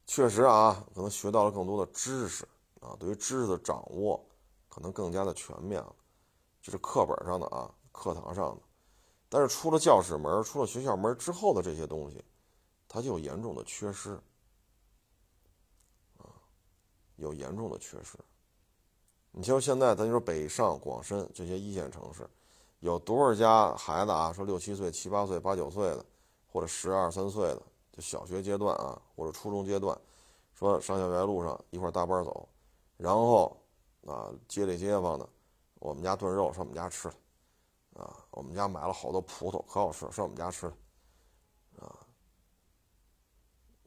[0.05, 2.45] 确实啊，可能学到了更多的知识
[2.81, 4.21] 啊，对于知识的掌握
[4.67, 5.95] 可能更加的全面了，
[6.61, 8.61] 就是课本上的啊，课堂上的。
[9.29, 12.21] 但是出了教室门，出了学校门之后的这些东西，
[12.89, 14.19] 它就有严重的缺失
[16.17, 16.27] 啊，
[17.15, 18.17] 有严重的缺失。
[19.31, 22.29] 你像现在，咱就说北上广深这些一线城市，
[22.83, 26.05] 有多少家孩子啊，说六七岁、七八岁、八九岁的，
[26.45, 27.61] 或者十二三岁的。
[27.93, 29.97] 就小学阶段啊，或者初中阶段，
[30.53, 32.49] 说上下学路上一块搭班走，
[32.97, 33.55] 然后
[34.05, 35.29] 啊街里街坊的，
[35.75, 37.07] 我们家炖肉上我们家吃
[37.93, 40.67] 啊，我们家买了好多葡萄可好吃上我们家吃
[41.79, 41.95] 啊，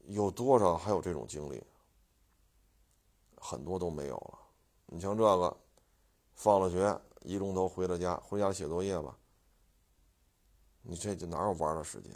[0.06, 1.62] 有多少还有这种经历？
[3.36, 4.38] 很多都没有了。
[4.86, 5.54] 你像这个，
[6.32, 9.16] 放了学一钟头回了家，回家写作业吧，
[10.82, 12.12] 你这就哪有玩的时间？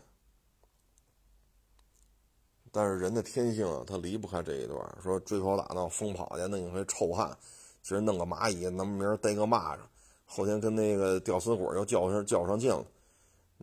[2.70, 4.78] 但是人的天性啊，他离不开这一段。
[5.02, 7.36] 说追跑打闹、疯跑去，弄一回臭汗，
[7.82, 9.80] 今儿弄个蚂蚁，那明儿逮个蚂蚱，
[10.24, 12.86] 后天跟那个吊死鬼又较上较上劲了。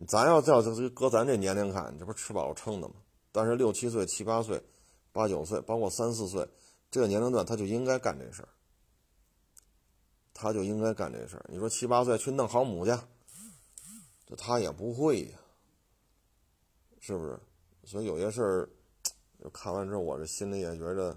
[0.06, 2.96] 咱要叫这搁咱这年龄看，这不吃饱了撑的吗？
[3.32, 4.62] 但是六七岁、七八岁、
[5.12, 6.46] 八九岁，包括三四岁
[6.90, 8.48] 这个年龄段，他就应该干这事儿，
[10.38, 11.44] 他就应该干这事儿。
[11.48, 12.92] 你说七八岁去弄航母去，
[14.26, 15.38] 这他也不会呀，
[17.00, 17.38] 是不是？
[17.84, 18.68] 所以有些事儿。
[19.40, 21.16] 就看完之后，我这心里也觉着，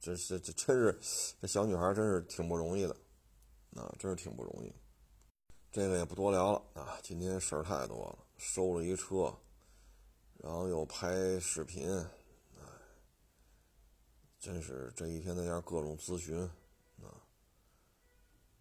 [0.00, 0.98] 这是这真是
[1.40, 2.96] 这小女孩真是挺不容易的，
[3.76, 4.74] 啊，真是挺不容易。
[5.70, 9.32] 这个也不多聊了啊，今天事儿太多了，收了一车，
[10.38, 11.88] 然后又拍视频，
[12.58, 12.64] 哎，
[14.40, 16.50] 真是这一天在家各种咨询，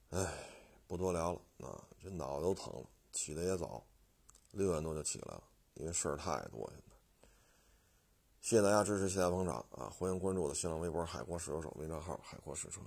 [0.09, 0.27] 哎，
[0.87, 3.85] 不多聊了，啊，这脑子都疼了，起的也早，
[4.51, 5.43] 六点多就起来了，
[5.75, 6.95] 因为事儿太多现在。
[8.41, 9.89] 谢谢大家支持，谢谢捧场啊！
[9.89, 12.81] 欢迎关注我的新浪微博“海阔石油手”微账号“海阔试车”。